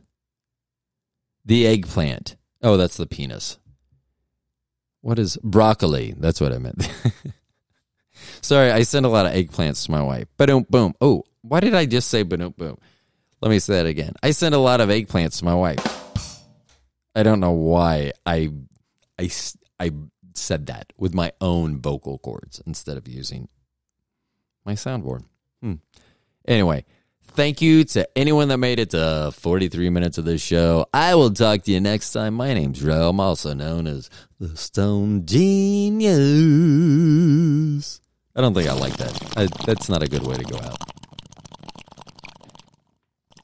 the 1.45 1.67
eggplant. 1.67 2.37
Oh, 2.63 2.77
that's 2.77 2.97
the 2.97 3.07
penis. 3.07 3.59
What 5.03 5.19
is 5.19 5.37
broccoli? 5.43 6.15
That's 6.17 6.41
what 6.41 6.53
I 6.53 6.59
meant. 6.59 6.91
Sorry, 8.43 8.71
I 8.71 8.83
send 8.83 9.07
a 9.07 9.09
lot 9.09 9.27
of 9.27 9.33
eggplants 9.33 9.87
to 9.87 9.91
my 9.91 10.03
wife. 10.03 10.27
Boom, 10.37 10.67
boom. 10.69 10.95
Oh, 11.01 11.25
why 11.43 11.61
did 11.61 11.75
I 11.75 11.87
just 11.87 12.09
say 12.09 12.23
boom, 12.23 12.55
boom? 12.57 12.79
Let 13.41 13.51
me 13.51 13.59
say 13.59 13.75
that 13.75 13.87
again. 13.87 14.15
I 14.23 14.33
send 14.33 14.55
a 14.55 14.59
lot 14.59 14.81
of 14.81 14.89
eggplants 14.89 15.39
to 15.39 15.45
my 15.45 15.55
wife. 15.55 16.45
I 17.15 17.23
don't 17.23 17.41
know 17.41 17.53
why 17.53 18.13
I, 18.25 18.51
I, 19.19 19.31
I 19.79 19.91
said 20.35 20.67
that 20.67 20.93
with 20.97 21.15
my 21.15 21.33
own 21.41 21.81
vocal 21.81 22.19
cords 22.19 22.63
instead 22.67 22.97
of 22.97 23.09
using 23.09 23.49
my 24.65 24.75
soundboard. 24.75 25.25
Hmm. 25.63 25.75
Anyway, 26.47 26.85
thank 27.23 27.61
you 27.63 27.85
to 27.85 28.09
anyone 28.17 28.49
that 28.49 28.59
made 28.59 28.79
it 28.79 28.91
to 28.91 29.33
43 29.35 29.91
minutes 29.91 30.19
of 30.19 30.25
this 30.25 30.43
show. 30.43 30.87
I 30.93 31.15
will 31.15 31.33
talk 31.33 31.63
to 31.63 31.73
you 31.73 31.81
next 31.81 32.13
time. 32.13 32.35
My 32.35 32.55
name's 32.55 32.83
Ro. 32.83 33.09
I'm 33.09 33.21
also 33.21 33.55
known 33.55 33.87
as 33.87 34.11
the 34.39 34.57
Stoned 34.57 35.27
Genius. 35.27 36.11
I 38.41 38.43
don't 38.43 38.55
think 38.55 38.71
I 38.71 38.73
like 38.73 38.97
that. 38.97 39.37
I, 39.37 39.49
that's 39.67 39.91
not 39.91 40.03
a 40.03 40.09
good 40.09 40.27
way 40.27 40.35
to 40.35 40.45
go 40.45 40.57
out. 40.57 41.00